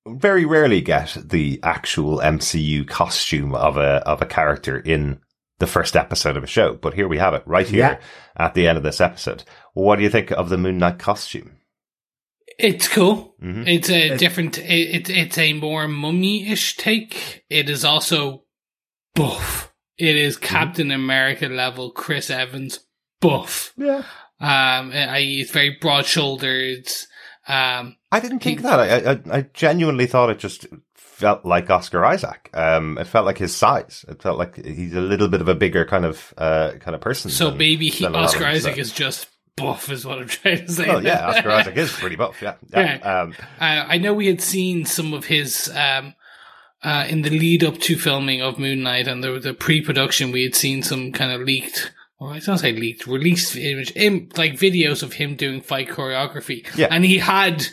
[0.07, 5.21] very rarely get the actual MCU costume of a of a character in
[5.59, 8.01] the first episode of a show, but here we have it right here
[8.37, 9.45] at the end of this episode.
[9.73, 11.59] What do you think of the Moon Knight costume?
[12.59, 13.35] It's cool.
[13.43, 13.67] Mhm.
[13.67, 14.59] It's a different.
[14.59, 17.45] It, it it's a more mummy-ish take.
[17.49, 18.45] It is also
[19.15, 19.73] buff.
[19.99, 22.81] It is Captain America level Chris Evans
[23.21, 23.73] buff.
[23.77, 24.03] Yeah,
[24.41, 26.89] Um, i.e., it's very broad shouldered.
[27.49, 28.79] Um, I didn't think that.
[28.81, 32.51] I, I, I genuinely thought it just felt like Oscar Isaac.
[32.53, 34.05] Um, it felt like his size.
[34.09, 37.01] It felt like he's a little bit of a bigger kind of uh, kind of
[37.01, 37.31] person.
[37.31, 39.91] so than- maybe he, than a lot of Oscar them, Isaac so- is just buff,
[39.91, 40.87] is what I'm trying to say.
[40.89, 42.41] Oh yeah, Oscar Isaac is pretty buff.
[42.43, 42.99] Yeah, yeah.
[43.03, 43.21] Yeah.
[43.21, 46.15] Um, Uh, I know we had seen some of his um,
[46.83, 50.33] uh, in the lead up to filming of Moon Knight and the the pre production.
[50.33, 54.29] We had seen some kind of leaked, or I don't say leaked, released image, im,
[54.37, 56.67] like videos of him doing fight choreography.
[56.77, 56.89] Yeah.
[56.91, 57.67] and he had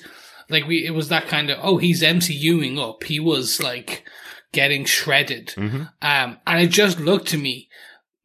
[0.49, 3.03] like we it was that kind of oh he's MCUing up.
[3.05, 4.03] He was like
[4.51, 5.83] getting shredded, Mm-hmm.
[6.01, 7.69] um, and it just looked to me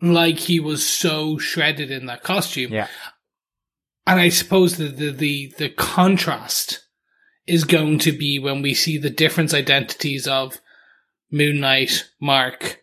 [0.02, 2.72] like he was so shredded in that costume.
[2.72, 2.88] Yeah.
[4.07, 6.84] And I suppose the, the, the, the contrast
[7.46, 10.59] is going to be when we see the different identities of
[11.30, 12.80] Moon Knight, Mark,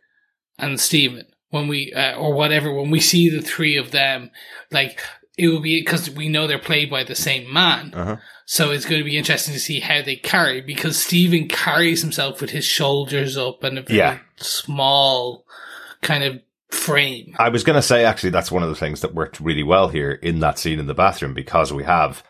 [0.57, 1.26] and Steven.
[1.49, 4.32] When we, uh, or whatever, when we see the three of them,
[4.72, 5.01] like,
[5.38, 7.93] it will be, cause we know they're played by the same man.
[7.93, 8.17] Uh-huh.
[8.45, 12.41] So it's going to be interesting to see how they carry, because Steven carries himself
[12.41, 14.19] with his shoulders up and a very Yeah.
[14.38, 15.45] small
[16.01, 16.41] kind of
[16.72, 17.36] frame.
[17.38, 19.89] I was going to say actually that's one of the things that worked really well
[19.89, 22.24] here in that scene in the bathroom because we have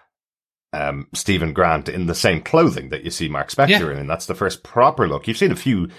[0.73, 3.91] um, Stephen Grant in the same clothing that you see Mark Spector Yeah.
[3.91, 5.27] in, and that's the first proper look.
[5.27, 5.89] You've seen a few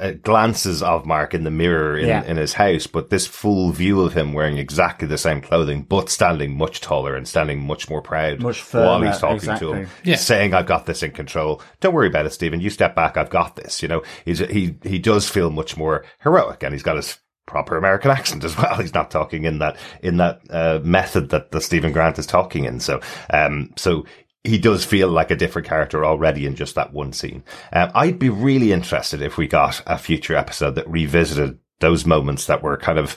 [0.00, 2.24] uh, glances of Mark in the mirror in, Yeah.
[2.24, 6.08] in his house, but this full view of him wearing exactly the same clothing, but
[6.08, 9.66] standing much taller and standing much more proud Much while he's talking exactly.
[9.68, 10.16] to him, Yeah.
[10.16, 11.60] saying, "I've got this in control.
[11.80, 12.62] Don't worry about it, Stephen.
[12.62, 13.18] You step back.
[13.18, 16.82] I've got this." You know, he's he he does feel much more heroic, and he's
[16.82, 18.76] got his proper American accent as well.
[18.76, 22.64] He's not talking in that in that uh, method that the Stephen Grant is talking
[22.64, 22.80] in.
[22.80, 24.04] So, um, so
[24.42, 27.42] he does feel like a different character already in just that one scene.
[27.72, 32.46] Um, I'd be really interested if we got a future episode that revisited those moments
[32.46, 33.16] that were kind of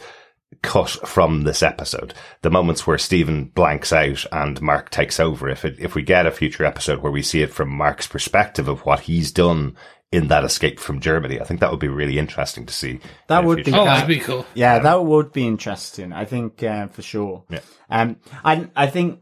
[0.61, 2.13] cut from this episode.
[2.41, 5.49] The moments where Stephen blanks out and Mark takes over.
[5.49, 8.67] If it, if we get a future episode where we see it from Mark's perspective
[8.67, 9.75] of what he's done
[10.11, 12.99] in that escape from Germany, I think that would be really interesting to see.
[13.27, 14.45] That would be Oh, that'd be cool.
[14.53, 16.13] Yeah, that would be interesting.
[16.13, 17.43] I think uh, for sure.
[17.49, 17.59] Yeah.
[17.89, 19.21] Um, I I think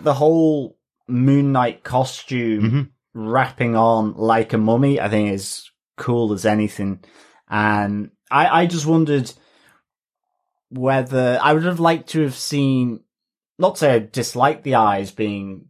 [0.00, 0.78] the whole
[1.08, 2.82] Moon Knight costume Mm-hmm.
[3.30, 7.04] wrapping on like a mummy, I think is cool as anything.
[7.48, 9.30] And I I just wondered
[10.70, 13.00] whether I would have liked to have seen.
[13.58, 15.66] Not to say I dislike the eyes being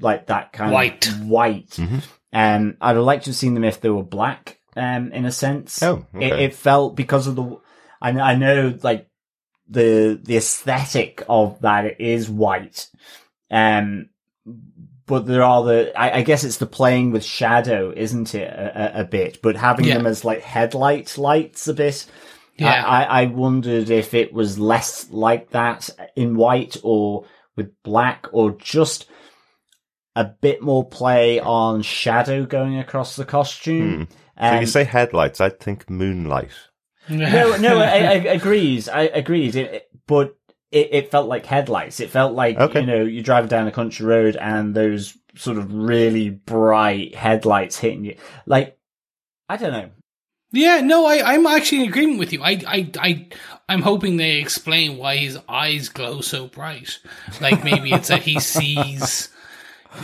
[0.00, 1.06] like that kind White.
[1.08, 1.70] of white.
[1.70, 2.02] Mhm.
[2.32, 4.58] Um, I'd have liked to have seen them if they were black.
[4.76, 5.82] Um, in a sense.
[5.82, 6.44] Oh, it, okay.
[6.44, 7.58] it felt because of the.
[8.00, 9.08] I know, I know, like
[9.68, 12.88] the the aesthetic of that is white,
[13.50, 14.08] um,
[15.06, 15.92] but there are the.
[16.00, 18.48] I, I guess it's the playing with shadow, isn't it?
[18.48, 19.98] A, a, a bit, but having Yeah.
[19.98, 22.06] them as like headlight lights a bit.
[22.56, 22.84] Yeah.
[22.86, 27.24] I, I, I wondered if it was less like that in white or
[27.56, 29.06] with black or just
[30.16, 34.06] a bit more play on shadow going across the costume.
[34.38, 34.44] Hmm.
[34.44, 36.50] So Um, you say headlights, I think moonlight.
[37.08, 38.88] no, no, I, I agrees.
[38.88, 39.56] I agrees.
[39.56, 40.36] It, it- but
[40.72, 42.00] it, it felt like headlights.
[42.00, 42.80] It felt like Okay.
[42.80, 47.78] you know you drive down a country road and those sort of really bright headlights
[47.78, 48.16] hitting you.
[48.46, 48.76] Like
[49.48, 49.90] I don't know.
[50.52, 52.42] Yeah, no, I, I'm actually in agreement with you.
[52.42, 53.28] I, I, I,
[53.68, 56.98] I'm hoping they explain why his eyes glow so bright.
[57.40, 59.28] Like maybe it's that he sees,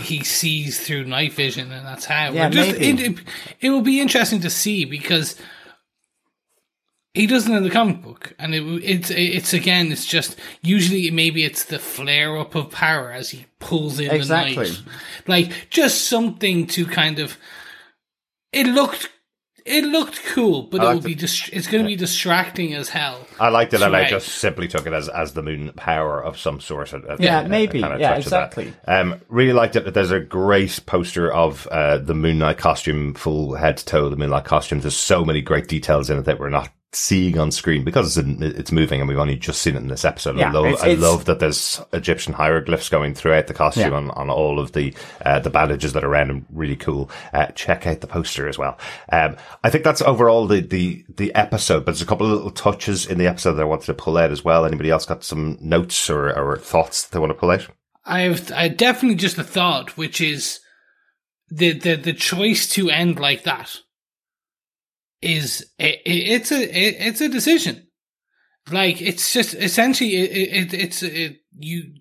[0.01, 2.33] he sees through night vision, and that's how.
[2.33, 2.89] Yeah, just, maybe.
[2.89, 3.19] It, it,
[3.61, 5.37] it will be interesting to see because
[7.15, 11.45] he doesn't in the comic book, and it, it's it's again, it's just usually maybe
[11.45, 14.55] it's the flare up of power as he pulls in Exactly.
[14.55, 14.83] the night,
[15.27, 17.39] like just something to kind of.
[18.53, 19.11] It looked.
[19.67, 21.19] It looked cool, but it will be it.
[21.19, 23.27] dis- it's going to be distracting as hell.
[23.41, 26.39] I liked it, and I just simply took it as as the moon power of
[26.39, 26.93] some sort.
[26.93, 27.81] A- a- Yeah, a- a maybe.
[27.81, 28.47] kind of Yeah, touch of that.
[28.57, 28.73] exactly.
[28.87, 29.93] Um, really liked it.
[29.93, 34.09] There's a great poster of uh, the Moon Knight costume, full head to toe.
[34.09, 34.81] The Moon Knight costume.
[34.81, 38.27] There's so many great details in it that we're not seeing on screen because it's,
[38.27, 40.37] in, it's moving, and we've only just seen it in this episode.
[40.39, 43.97] Yeah, I love, it's- I love that there's Egyptian hieroglyphs going throughout the costume Yeah.
[43.99, 44.95] on, on all of the
[45.25, 46.47] uh, the bandages that are around him.
[46.51, 47.11] Really cool.
[47.33, 48.79] Uh, check out the poster as well.
[49.13, 52.51] Um, I think that's overall the, the the episode, but there's a couple of little
[52.51, 54.65] touches in the episode that I wanted to pull out as well.
[54.65, 57.67] Anybody else got some notes or, or thoughts they want to pull out?
[58.05, 60.61] I have I definitely just a thought, which is
[61.51, 63.81] the the the choice to end like that
[65.27, 67.87] is it, it's a it, it's a decision.
[68.71, 71.95] Like it's just essentially it, it it's it, you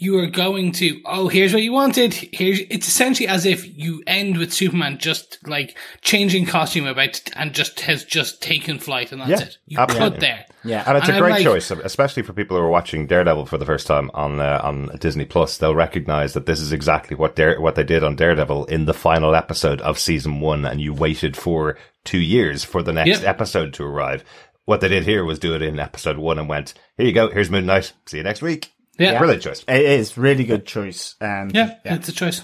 [0.00, 2.14] you are going to, oh, here's what you wanted.
[2.14, 7.52] Here's, it's essentially as if you end with Superman just like changing costume about and
[7.52, 9.58] just has just taken flight and that's Yeah, it.
[9.66, 10.10] You absolutely.
[10.10, 10.46] cut there.
[10.62, 10.84] Yeah.
[10.86, 13.58] And it's And a great like- choice, especially for people who are watching Daredevil for
[13.58, 15.58] the first time on uh, on Disney Plus.
[15.58, 18.94] They'll recognize that this is exactly what Dare, what they did on Daredevil in the
[18.94, 21.76] final episode of season one, and you waited for
[22.08, 23.28] two years for the next Yep.
[23.28, 24.24] episode to arrive.
[24.64, 27.30] What they did here was do it in episode one and went, "Here you go.
[27.30, 27.92] Here's Moon Knight.
[28.06, 29.18] See you next week." Yeah.
[29.18, 29.64] brilliant choice.
[29.68, 31.14] It is really good choice.
[31.20, 32.42] Um, Yeah, it's a choice.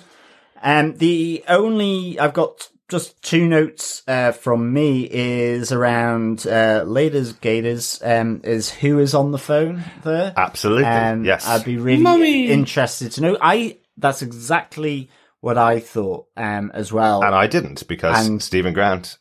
[0.62, 7.32] Um, the only I've got just two notes uh, from me is around uh, Ladies
[7.32, 8.00] Gators.
[8.04, 10.32] Um, is who is on the phone there?
[10.36, 11.46] Absolutely, Um, yes.
[11.48, 12.46] I'd be really Mummy.
[12.50, 13.36] interested to know.
[13.40, 15.10] I that's exactly
[15.40, 17.22] what I thought um, as well.
[17.24, 19.18] And I didn't because And- Stephen Grant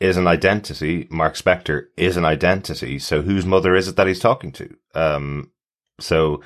[0.00, 1.06] is an identity.
[1.10, 2.98] Mark Spector is an identity.
[2.98, 4.76] So whose mother is it that he's talking to?
[4.94, 5.50] Um,
[6.00, 6.42] so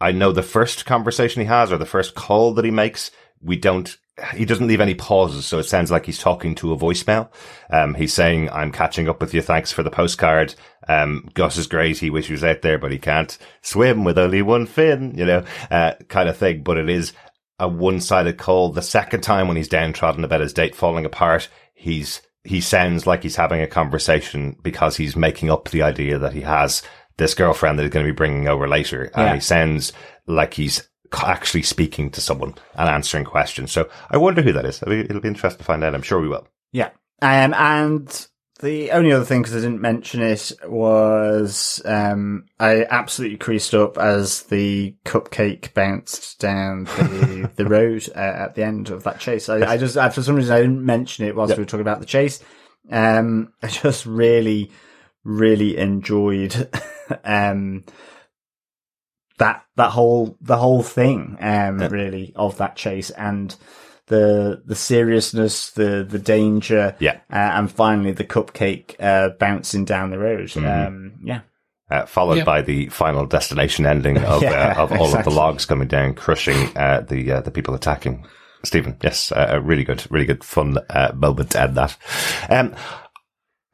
[0.00, 3.56] I know the first conversation he has or the first call that he makes, we
[3.56, 3.96] don't,
[4.34, 5.44] he doesn't leave any pauses.
[5.44, 7.30] So it sounds like he's talking to a voicemail.
[7.70, 9.42] Um, he's saying, I'm catching up with you.
[9.42, 10.54] Thanks for the postcard.
[10.88, 11.98] Um, Gus is great.
[11.98, 15.26] He wishes he was out there, but he can't swim with only one fin, you
[15.26, 16.62] know, uh, kind of thing.
[16.62, 17.12] But it is
[17.58, 18.72] a one-sided call.
[18.72, 23.22] The second time when he's downtrodden about his date falling apart, he's he sounds like
[23.22, 26.82] he's having a conversation because he's making up the idea that he has
[27.16, 29.92] this girlfriend that he's going to be bringing over later, and he sounds
[30.26, 30.88] like he's
[31.24, 33.72] actually speaking to someone and answering questions.
[33.72, 34.82] So I wonder who that is.
[34.82, 35.94] It'll be, it'll be interesting to find out.
[35.94, 36.46] I'm sure we will.
[36.72, 36.90] Yeah.
[37.22, 38.28] Um, and
[38.60, 43.98] the only other thing, because I didn't mention it, was um, I absolutely creased up
[43.98, 49.48] as the cupcake bounced down the, the road uh, at the end of that chase.
[49.48, 51.82] I, I just, uh, for some reason, I didn't mention it whilst we were talking
[51.82, 52.42] about the chase.
[52.90, 54.70] Um, I just really,
[55.22, 56.70] really enjoyed
[57.24, 57.84] um,
[59.38, 63.54] that that whole the whole thing um, really of that chase and
[64.06, 67.20] the the seriousness, the the danger, Yeah.
[67.30, 70.56] uh, and finally the cupcake uh, bouncing down the road.
[70.56, 71.40] Um, yeah,
[71.90, 72.44] Uh, followed Yeah.
[72.44, 76.14] by the final destination ending of Yeah, uh, of all of the logs coming down,
[76.14, 78.24] crushing uh, the uh, the people attacking.
[78.64, 81.96] Stephen, yes, uh, a really good, really good, fun uh, moment to end that.
[82.50, 82.74] Um,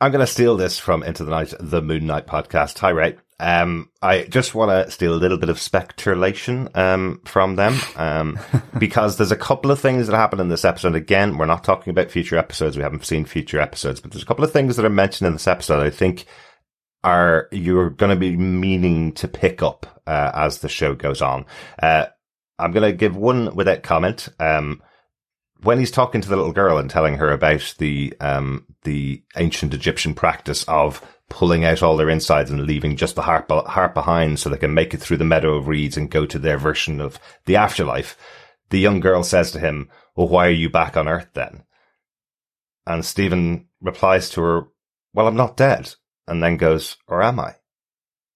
[0.00, 2.78] I'm going to steal this from Into the Night, the Moon Knight podcast.
[2.80, 3.16] Hi, Ray.
[3.42, 8.38] Um, I just want to steal a little bit of speculation um, from them um,
[8.78, 10.94] because there's a couple of things that happen in this episode.
[10.94, 12.76] Again, we're not talking about future episodes.
[12.76, 15.32] We haven't seen future episodes, but there's a couple of things that are mentioned in
[15.32, 15.84] this episode.
[15.84, 16.26] I think
[17.02, 21.44] are you're going to be meaning to pick up uh, as the show goes on.
[21.82, 22.06] Uh,
[22.60, 24.28] I'm going to give one without comment.
[24.38, 24.84] Um,
[25.64, 29.74] when he's talking to the little girl and telling her about the um, the ancient
[29.74, 34.38] Egyptian practice of pulling out all their insides and leaving just the heart, heart behind
[34.38, 37.00] so they can make it through the meadow of reeds and go to their version
[37.00, 38.18] of the afterlife,
[38.68, 41.64] the young girl says to him, Well, why are you back on Earth then?
[42.86, 44.68] And Stephen replies to her,
[45.14, 45.94] Well, I'm not dead.
[46.28, 47.56] And then goes, Or am I?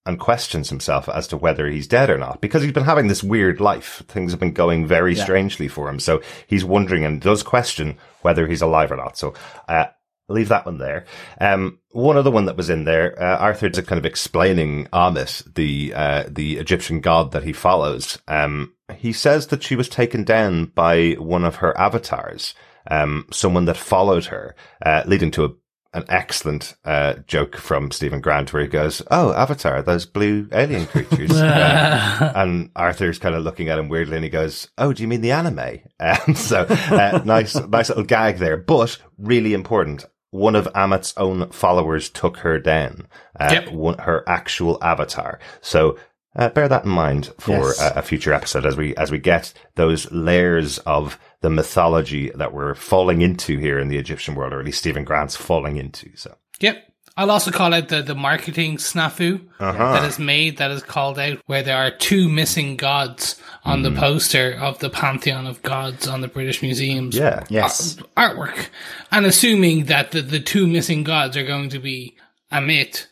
[0.07, 3.23] And questions himself as to whether he's dead or not because he's been having this
[3.25, 4.05] weird life.
[4.09, 5.23] Things have been going very Yeah.
[5.25, 5.99] strangely for him.
[6.01, 9.19] So he's wondering and does question whether he's alive or not.
[9.19, 9.35] So,
[9.69, 9.87] uh,
[10.29, 11.05] leave that one there.
[11.41, 15.93] Um, one other one that was in there, uh, Arthur's kind of explaining Ammit, the,
[15.95, 18.19] uh, the Egyptian god that he follows.
[18.27, 22.55] Um, he says that she was taken down by one of her avatars,
[22.91, 24.55] um, someone that followed her,
[24.85, 25.51] uh, leading to a,
[25.95, 30.87] an excellent, uh, joke from Stephen Grant where he goes, Oh, Avatar, those blue alien
[30.89, 31.33] creatures.
[31.33, 35.09] Uh, and Arthur's kind of looking at him weirdly and he goes, Oh, do you
[35.09, 35.81] mean the anime?
[35.99, 40.05] Um, so, uh, nice, nice little gag there, but really important.
[40.31, 43.07] One of Ammit's own followers took her down,
[43.39, 43.73] uh, Yep.
[43.73, 45.39] one, her actual avatar.
[45.61, 45.99] So,
[46.35, 47.81] uh, bear that in mind for Yes.
[47.81, 52.53] a, a future episode as we, as we get those layers of the mythology that
[52.53, 56.15] we're falling into here in the Egyptian world, or at least Stephen Grant's falling into.
[56.17, 56.77] So, Yep.
[57.17, 59.93] I'll also call out the, the marketing snafu uh-huh.
[59.93, 63.91] that is made, that is called out, where there are two missing gods on the
[63.91, 63.99] hmm.
[63.99, 67.45] poster of the Pantheon of Gods on the British Museum's yeah.
[67.49, 68.69] yes, ar- artwork.
[69.11, 72.17] And assuming that the, the two missing gods are going to be
[72.53, 73.07] Ammit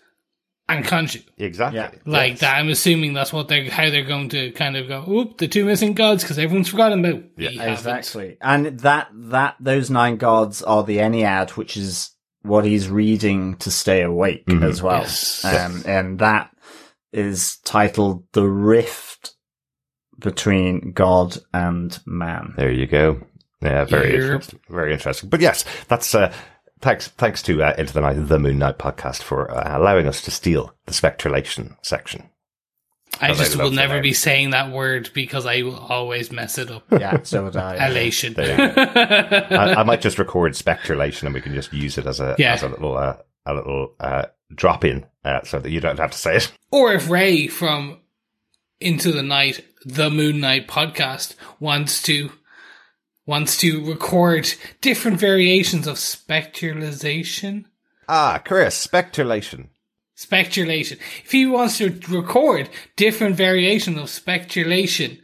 [0.69, 1.23] and Khonshu.
[1.39, 1.79] Exactly.
[1.79, 1.91] Yeah.
[2.05, 2.41] Like Yes.
[2.41, 5.49] that, I'm assuming that's what they're, how they're going to kind of go, oop, the
[5.49, 7.23] two missing gods, because everyone's forgotten about.
[7.37, 7.73] Yeah, We haven't.
[7.73, 8.37] exactly.
[8.41, 12.11] And that that those nine gods are the Ennead, which is
[12.45, 14.63] what he's reading to stay awake Mhm.
[14.69, 15.01] as well.
[15.01, 15.45] Yes.
[15.45, 16.51] Um, and that
[17.13, 19.33] is titled "The Rift
[20.19, 23.21] Between God and Man." There you go.
[23.61, 24.21] Yeah, very Yep.
[24.21, 24.61] interesting.
[24.69, 25.29] Very interesting.
[25.31, 26.33] But yes, that's uh,
[26.81, 30.21] thanks thanks to uh, Into the Night, the Moon Knight podcast for uh, allowing us
[30.23, 32.29] to steal the spectralation section.
[33.21, 36.85] I just will never be saying that word because I will always mess it up.
[37.01, 37.87] Yeah, so would I.
[37.89, 38.35] Elation.
[38.39, 42.55] I, I might just record speculation and we can just use it as a Yeah.
[42.55, 46.11] as a little uh, a little uh, drop in uh, so that you don't have
[46.13, 46.53] to say it.
[46.71, 48.01] Or if Ray from
[48.81, 52.33] Into the Night, the Moon Knight podcast wants to
[53.27, 57.67] wants to record different variations of spectralization.
[58.09, 59.71] Ah, Chris, speculation.
[60.17, 60.99] Speculation.
[61.25, 65.21] If he wants to record different variations of speculation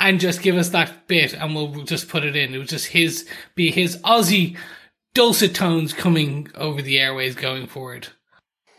[0.00, 2.54] and just give us that bit and we'll just put it in.
[2.54, 4.56] It would just his be his Aussie
[5.14, 8.08] dulcet tones coming over the airways going forward.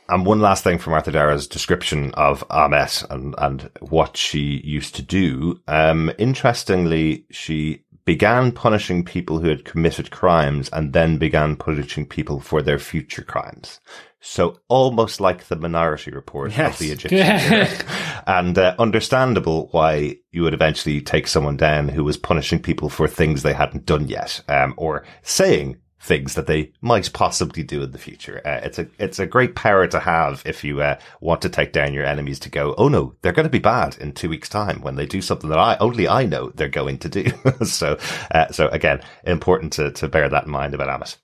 [0.09, 4.95] And one last thing from Martha Dara's description of Ammit and, and what she used
[4.95, 5.59] to do.
[5.67, 12.39] Um, interestingly, she began punishing people who had committed crimes and then began punishing people
[12.39, 13.81] for their future crimes.
[14.19, 17.87] So almost like the Minority Report of the Egyptian
[18.27, 23.07] and uh, understandable why you would eventually take someone down who was punishing people for
[23.07, 27.91] things they hadn't done yet, um, or saying things that they might possibly do in
[27.91, 28.41] the future.
[28.45, 31.71] Uh, it's a it's a great power to have if you uh, want to take
[31.71, 32.39] down your enemies.
[32.39, 35.05] To go, oh no, they're going to be bad in two weeks' time when they
[35.05, 37.25] do something that I only I know they're going to do.
[37.65, 37.97] so
[38.31, 41.17] uh, so again, important to to bear that in mind about Amos.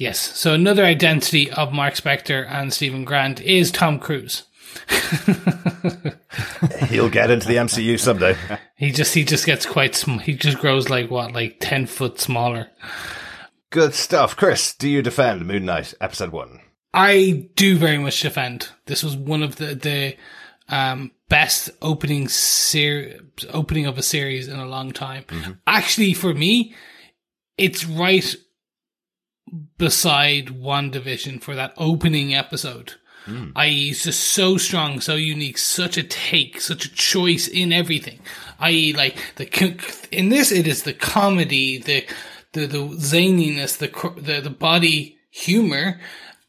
[0.00, 0.18] Yes.
[0.38, 4.44] So another identity of Mark Spector and Stephen Grant is Tom Cruise.
[6.88, 8.34] He'll get into the MCU someday.
[8.76, 12.18] He just he just gets quite sm- he just grows like what like ten foot
[12.18, 12.68] smaller.
[13.68, 14.74] Good stuff, Chris.
[14.74, 16.60] Do you defend Moon Knight episode one?
[16.94, 18.70] I do very much defend.
[18.86, 20.16] This was one of the the
[20.74, 23.20] um, best opening ser-
[23.52, 25.26] opening of a series in a long time.
[25.66, 26.74] Actually, for me,
[27.58, 28.34] it's right
[29.78, 32.94] beside WandaVision for that opening episode.
[33.24, 33.50] Hmm.
[33.54, 38.20] I.e., it's just so strong, so unique, such a take, such a choice in everything.
[38.58, 42.06] I.e., like the in this, it is the comedy, the
[42.52, 46.00] the the zaniness, the the the body humor,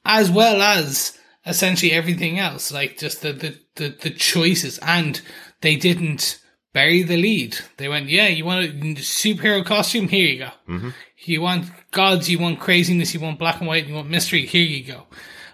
[0.05, 5.21] as well as essentially everything else, like just the the the, the choices, and
[5.61, 6.39] they didn't
[6.73, 7.57] bury the lead.
[7.77, 10.07] They went, yeah, you want a superhero costume?
[10.07, 10.49] Here you go.
[10.69, 10.89] Mm-hmm.
[11.23, 14.45] You want gods, you want craziness, you want black and white, you want mystery.
[14.45, 15.03] Here you go.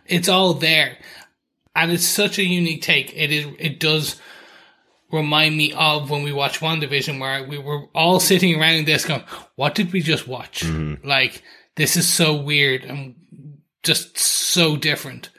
[0.06, 0.98] It's all there,
[1.76, 3.14] and it's such a unique take.
[3.15, 3.48] It is.
[3.60, 4.19] It does
[5.11, 9.23] remind me of when we watched WandaVision, where we were all sitting around this going,
[9.56, 10.61] "What did we just watch?
[10.61, 11.06] Mm-hmm.
[11.06, 11.44] Like
[11.76, 13.15] this is so weird and
[13.84, 15.30] just so different."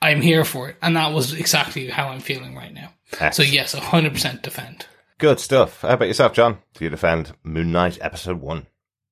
[0.00, 2.92] I'm here for it, and that was exactly how I'm feeling right now.
[3.10, 3.52] So Excellent.
[3.52, 4.86] yes, hundred percent defend.
[5.18, 5.80] Good stuff.
[5.80, 6.58] How about yourself, John?
[6.74, 8.68] Do you defend Moon Knight episode one?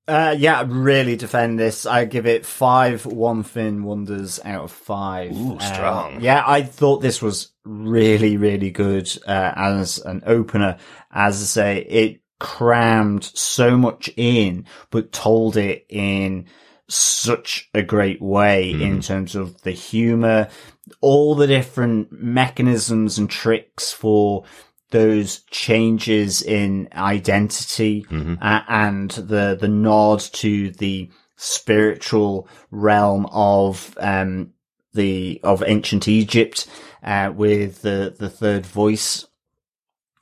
[0.08, 1.84] Uh, yeah, I really defend this.
[1.84, 5.32] I give it five one fin wonders out of five.
[5.36, 6.20] Ooh, Uh, strong.
[6.20, 10.76] yeah, I thought this was really, really good uh, as an opener.
[11.10, 16.46] As I say, it crammed so much in, but told it in
[16.88, 20.48] such a great way in terms of the humor,
[21.00, 24.44] all the different mechanisms and tricks for
[24.96, 28.06] those changes in identity
[28.40, 34.52] uh, and the the nod to the spiritual realm of um
[34.94, 36.66] the of ancient Egypt
[37.02, 39.26] uh, with the the third voice.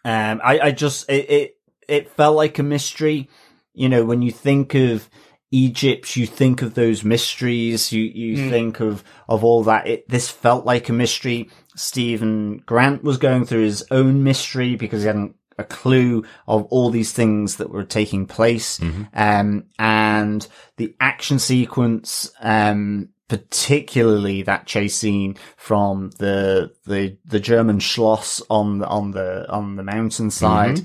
[0.04, 1.56] Um, I I just it, it
[1.88, 3.28] it felt like a mystery.
[3.72, 5.08] You know, when you think of
[5.50, 7.92] Egypt, you think of those mysteries.
[7.92, 9.86] You you think of of all that.
[9.86, 11.48] It, this felt like a mystery.
[11.76, 16.90] Stephen Grant was going through his own mystery because he hadn't a clue of all
[16.90, 18.80] these things that were taking place.
[19.14, 20.46] Um, and
[20.78, 28.78] the action sequence, um, particularly that chase scene from the, the, the German Schloss on
[28.78, 30.80] the, on the, on the mountainside.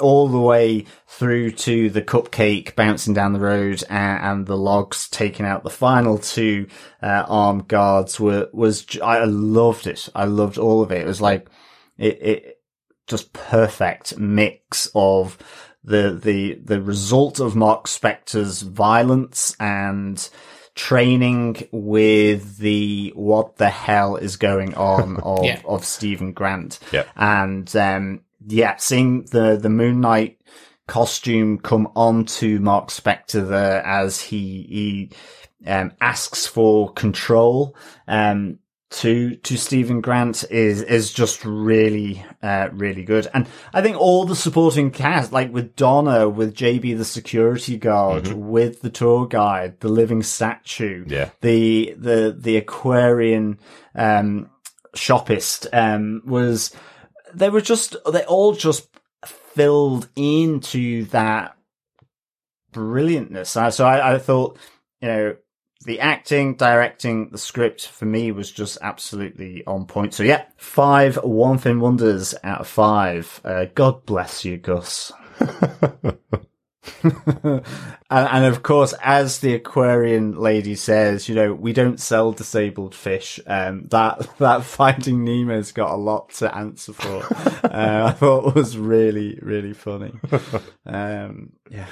[0.00, 5.08] All the way through to the cupcake bouncing down the road and, and the logs
[5.08, 6.66] taking out the final two
[7.02, 10.08] uh, armed guards were was I loved it.
[10.14, 11.02] I loved all of it.
[11.02, 11.48] It was like
[11.96, 12.60] it, it
[13.06, 15.36] just perfect mix of
[15.82, 20.28] the the the result of Mark Spector's violence and
[20.74, 25.60] training with the what the hell is going on of Yeah.
[25.64, 26.78] of Stephen Grant.
[26.92, 27.08] Yep.
[27.16, 30.40] And um yeah, seeing the the Moon Knight
[30.86, 35.10] costume come onto Mark Spector there as he
[35.62, 37.76] he um asks for control
[38.06, 38.58] um
[38.90, 44.24] to to Stephen Grant is is just really uh really good and I think all
[44.24, 49.80] the supporting cast like with Donna with JB the security guard with the tour guide
[49.80, 51.28] the living statue Yeah.
[51.42, 53.58] the the the Aquarian
[53.94, 54.48] um
[54.96, 56.74] shoppist um was
[57.38, 58.88] they were just they all just
[59.24, 61.56] filled into that
[62.72, 63.72] brilliantness.
[63.72, 64.58] So I, I thought,
[65.00, 65.36] you know,
[65.84, 70.14] the acting, directing, the script for me was just absolutely on point.
[70.14, 73.40] So yeah, five one thing wonders out of five.
[73.44, 75.12] Uh, God bless you, Gus.
[77.44, 77.62] and,
[78.10, 83.40] and of course, as the aquarian lady says, you know, we don't sell disabled fish.
[83.46, 87.24] Um, that that Finding Nemo's got a lot to answer for.
[87.66, 90.12] uh, I thought was really really funny.
[90.86, 91.86] Um, yeah.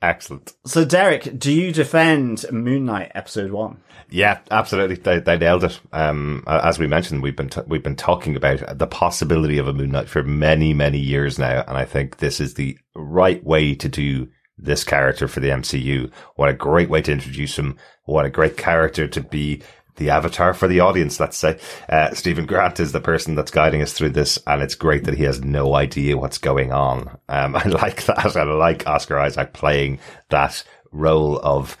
[0.00, 0.52] Excellent.
[0.66, 3.78] So, Derek, do you defend Moon Knight episode one?
[4.12, 4.96] Yeah, absolutely.
[4.96, 5.80] They, they nailed it.
[5.92, 9.72] Um, as we mentioned, we've been t- we've been talking about the possibility of a
[9.72, 13.74] Moon Knight for many many years now, and I think this is the right way
[13.74, 14.28] to do
[14.62, 16.10] this character for the MCU.
[16.36, 17.76] What a great way to introduce him.
[18.04, 19.62] What a great character to be
[19.96, 21.58] the avatar for the audience, let's say.
[21.88, 25.16] Uh, Stephen Grant is the person that's guiding us through this, and it's great that
[25.16, 27.18] he has no idea what's going on.
[27.28, 28.36] Um, I like that.
[28.36, 29.98] I like Oscar Isaac playing
[30.30, 31.76] that role of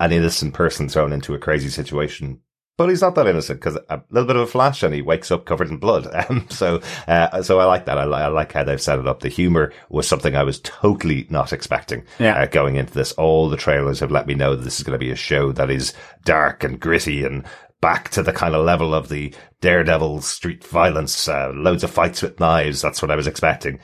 [0.00, 2.40] an innocent person thrown into a crazy situation.
[2.76, 5.30] But he's not that innocent because a little bit of a flash and he wakes
[5.30, 6.08] up covered in blood.
[6.24, 7.98] Um, so, uh, so I like that.
[7.98, 9.20] I, I like how they've set it up.
[9.20, 12.04] The humor was something I was totally not expecting.
[12.18, 12.40] Yeah.
[12.40, 14.98] Uh, going into this, all the trailers have let me know that this is going
[14.98, 15.92] to be a show that is
[16.24, 17.44] dark and gritty and
[17.84, 22.22] back to the kind of level of the Daredevil street violence, uh, loads of fights
[22.22, 22.80] with knives.
[22.80, 23.78] That's what I was expecting.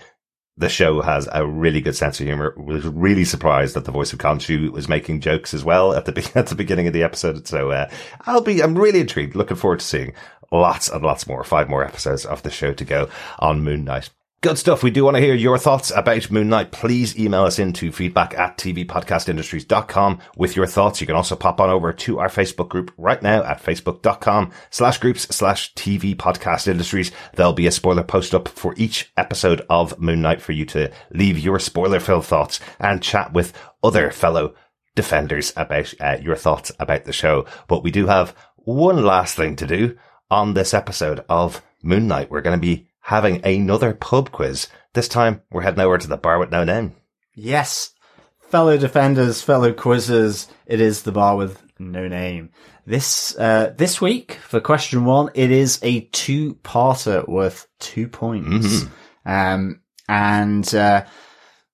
[0.60, 2.54] The show has a really good sense of humor.
[2.58, 6.32] Was really surprised that the voice of Khonshu was making jokes as well at the
[6.34, 7.48] at the beginning of the episode.
[7.48, 7.88] So uh,
[8.26, 9.34] I'll be I'm really intrigued.
[9.34, 10.12] Looking forward to seeing
[10.52, 11.44] lots and lots more.
[11.44, 13.08] Five more episodes of the show to go
[13.38, 14.10] on Moon Knight.
[14.42, 14.82] Good stuff.
[14.82, 16.72] We do want to hear your thoughts about Moon Knight.
[16.72, 20.98] Please email us into feedback at tvpodcastindustries.com with your thoughts.
[20.98, 24.96] You can also pop on over to our Facebook group right now at facebook.com slash
[24.96, 27.12] groups slash TV podcast industries.
[27.34, 30.90] There'll be a spoiler post up for each episode of Moon Knight for you to
[31.10, 33.52] leave your spoiler filled thoughts and chat with
[33.82, 34.54] other fellow
[34.94, 37.44] defenders about uh, your thoughts about the show.
[37.68, 39.98] But we do have one last thing to do
[40.30, 42.30] on this episode of Moon Knight.
[42.30, 44.68] We're going to be having another pub quiz.
[44.94, 46.96] This time we're heading over to the bar with no name.
[47.34, 47.92] Yes,
[48.40, 52.50] fellow defenders, fellow quizzers, it is the bar with no name.
[52.86, 58.84] This uh, this week for question one, it is a two-parter worth two points.
[59.24, 61.04] Um, and uh,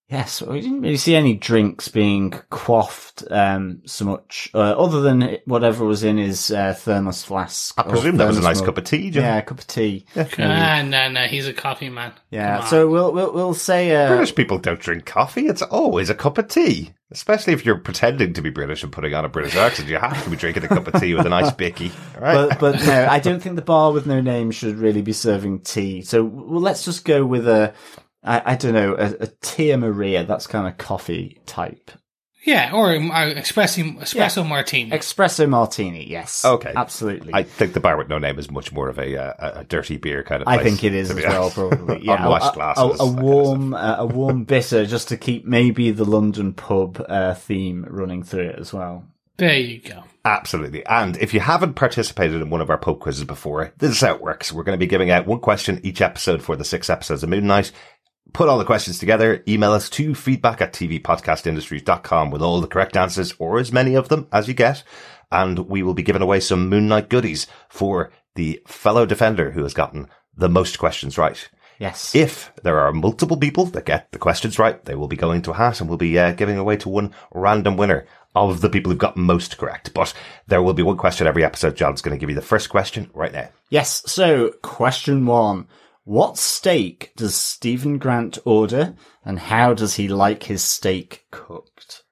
[0.09, 5.39] yes, we didn't really see any drinks being quaffed um, so much, uh, other than
[5.45, 7.75] whatever was in his uh, thermos flask.
[7.79, 9.23] I presume that was a nice cup of tea, Jim.
[9.23, 10.07] Yeah, a cup of tea.
[10.39, 12.13] Ah, no, no, he's a coffee man.
[12.31, 15.47] Yeah, so we'll we'll we'll say uh, British people don't drink coffee.
[15.47, 16.93] It's always a cup of tea.
[17.13, 20.25] Especially if you're pretending to be British and putting on a British accent, you have
[20.25, 21.93] to be drinking a cup of tea with a nice bicky.
[22.17, 22.49] All right?
[22.49, 25.61] but but no, I don't think the bar with no name should really be serving
[25.61, 26.03] tea.
[26.03, 27.73] So well, let's just go with a,
[28.27, 30.25] I, I don't know, a, a Tia Maria.
[30.25, 31.91] That's kind of coffee type.
[32.45, 34.91] yeah, or uh, espresso espresso martini.
[34.93, 36.09] Espresso martini.
[36.09, 36.45] Yes.
[36.45, 36.73] Okay.
[36.77, 37.33] Absolutely.
[37.35, 39.97] I think the bar with no name is much more of a uh, a dirty
[39.97, 40.49] beer kind of.
[40.49, 42.01] I think it is as be well, probably.
[42.05, 45.17] Yeah, Unwashed a, a- A, that kind of warm, uh, a warm bitter, just to
[45.17, 49.05] keep maybe the London pub uh, theme running through it as well.
[49.39, 50.05] there you go.
[50.25, 50.85] Absolutely.
[50.87, 54.15] And if you haven't participated in one of our pub quizzes before, this is how
[54.15, 54.53] it works.
[54.53, 57.29] We're going to be giving out one question each episode for the six episodes of
[57.29, 57.71] Moon Knight.
[58.33, 62.97] Put all the questions together, email us to feedback at tvpodcastindustries.com with all the correct
[62.97, 64.83] answers or as many of them as you get.
[65.33, 69.63] And we will be giving away some Moon Knight goodies for the fellow defender who
[69.63, 71.49] has gotten the most questions right.
[71.79, 72.15] Yes.
[72.15, 75.51] If there are multiple people that get the questions right, they will be going to
[75.51, 78.91] a hat and we'll be uh, giving away to one random winner of the people
[78.91, 79.93] who've got most correct.
[79.95, 80.15] But
[80.47, 81.77] there will be one question every episode.
[81.77, 83.49] John's going to give you the first question right now.
[83.71, 84.03] Yes.
[84.07, 85.69] So, question one.
[86.07, 92.05] What steak does Stephen Grant order and how does he like his steak cooked?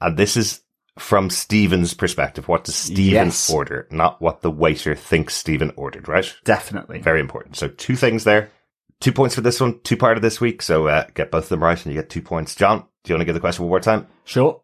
[0.00, 0.62] And this is
[0.98, 2.48] from Stephen's perspective.
[2.48, 3.48] What does Stephen Yes.
[3.48, 3.86] order?
[3.92, 6.34] Not what the waiter thinks Stephen ordered, right?
[6.44, 6.98] Definitely.
[6.98, 7.54] Very important.
[7.56, 8.50] So two things there.
[8.98, 10.60] Two points for this one, two part of this week.
[10.60, 12.56] So uh, get both of them right and you get two points.
[12.56, 14.08] John, do you want to give the question one more time?
[14.24, 14.61] Sure.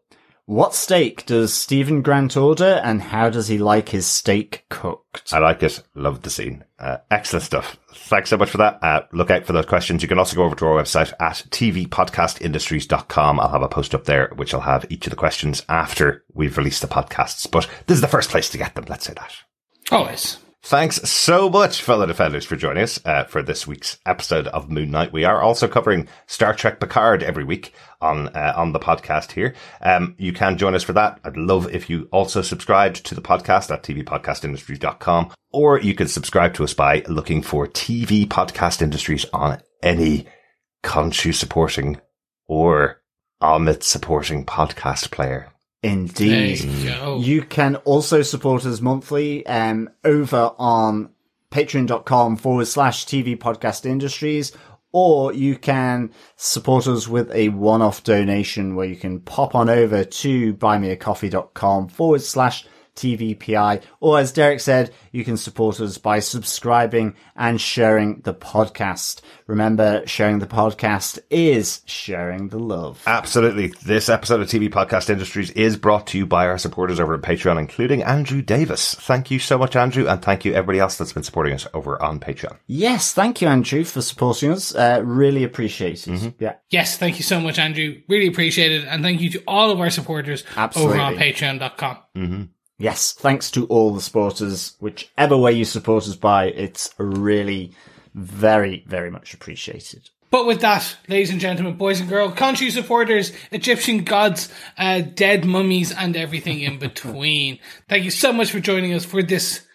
[0.48, 5.30] What steak does Stephen Grant order and how does he like his steak cooked?
[5.30, 5.82] I like it.
[5.94, 6.64] Love the scene.
[6.78, 7.76] Uh, excellent stuff.
[7.92, 8.82] Thanks so much for that.
[8.82, 10.00] Uh, look out for those questions.
[10.00, 13.40] You can also go over to our website at tvpodcastindustries.com.
[13.40, 16.56] I'll have a post up there, which will have each of the questions after we've
[16.56, 17.46] released the podcasts.
[17.50, 18.86] But this is the first place to get them.
[18.88, 19.34] Let's say that.
[19.92, 20.38] Always.
[20.62, 24.90] Thanks so much, fellow defenders, for joining us uh, for this week's episode of Moon
[24.90, 25.12] Knight.
[25.12, 29.54] We are also covering Star Trek Picard every week on uh, on the podcast here.
[29.80, 31.20] Um, you can join us for that.
[31.24, 36.54] I'd love if you also subscribed to the podcast at tvpodcastindustries.com, or you can subscribe
[36.54, 40.26] to us by looking for TV Podcast Industries on any
[40.82, 42.00] Khonshu supporting
[42.46, 43.00] or
[43.40, 45.52] Ammit supporting podcast player.
[45.82, 46.60] Indeed.
[46.60, 47.18] You.
[47.20, 51.10] You can also support us monthly um, over on
[51.50, 54.52] patreon.com forward slash TV podcast industries,
[54.92, 60.04] or you can support us with a one-off donation where you can pop on over
[60.04, 62.66] to buymeacoffee.com forward slash
[62.98, 69.20] TVPI, or as Derek said, you can support us by subscribing and sharing the podcast.
[69.46, 73.02] Remember, sharing the podcast is sharing the love.
[73.06, 73.68] Absolutely.
[73.84, 77.22] This episode of TV Podcast Industries is brought to you by our supporters over at
[77.22, 78.94] Patreon, including Andrew Davis.
[78.94, 82.00] Thank you so much, Andrew, and thank you everybody else that's been supporting us over
[82.02, 82.58] on Patreon.
[82.66, 84.74] Yes, thank you, Andrew, for supporting us.
[84.74, 86.34] Uh, really appreciate it.
[86.38, 86.56] Yeah.
[86.70, 88.02] Yes, thank you so much, Andrew.
[88.08, 88.84] Really appreciate it.
[88.86, 90.94] And thank you to all of our supporters Absolutely.
[90.94, 92.50] over on patreon.com.
[92.78, 97.72] Yes, thanks to all the supporters, whichever way you support us by, it's really
[98.14, 100.10] very, very much appreciated.
[100.30, 105.44] But with that, ladies and gentlemen, boys and girls, country supporters, Egyptian gods, uh, dead
[105.44, 107.58] mummies, and everything in between.
[107.88, 109.66] Thank you so much for joining us for this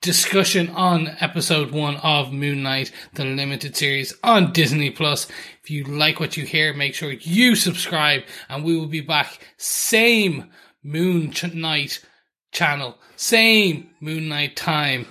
[0.00, 5.26] discussion on episode one of Moon Knight, the limited series on Disney Plus.
[5.64, 9.38] If you like what you hear, make sure you subscribe, and we will be back
[9.56, 10.50] same
[10.82, 12.04] Moon Knight
[12.52, 15.06] channel, same Moon Knight time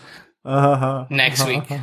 [0.46, 1.08] uh-huh.
[1.10, 1.64] next week.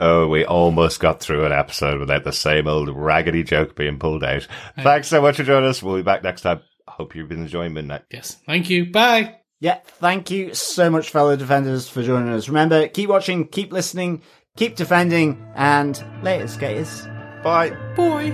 [0.00, 4.22] Oh, we almost got through an episode without the same old raggedy joke being pulled
[4.22, 4.46] out.
[4.76, 5.82] Thanks so much for joining us.
[5.82, 6.60] We'll be back next time.
[6.86, 8.02] Hope you've been enjoying Midnight.
[8.12, 8.92] Yes, thank you.
[8.92, 9.40] Bye.
[9.60, 12.48] Yeah, thank you so much, fellow defenders, for joining us.
[12.48, 14.22] Remember, keep watching, keep listening,
[14.56, 17.04] keep defending, and later, skaters.
[17.42, 17.70] Bye.
[17.96, 18.32] Boy.